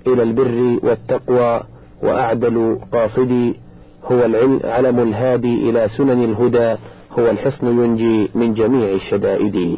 إلى 0.07 0.23
البر 0.23 0.79
والتقوى 0.83 1.63
وأعدل 2.03 2.79
قاصد. 2.93 3.53
هو 4.11 4.25
العلم 4.25 4.59
علم 4.63 4.99
الهادي 4.99 5.69
إلى 5.69 5.87
سنن 5.97 6.23
الهدى 6.23 6.75
هو 7.19 7.29
الحصن 7.29 7.67
ينجي 7.67 8.29
من 8.35 8.53
جميع 8.53 8.89
الشدائد. 8.91 9.77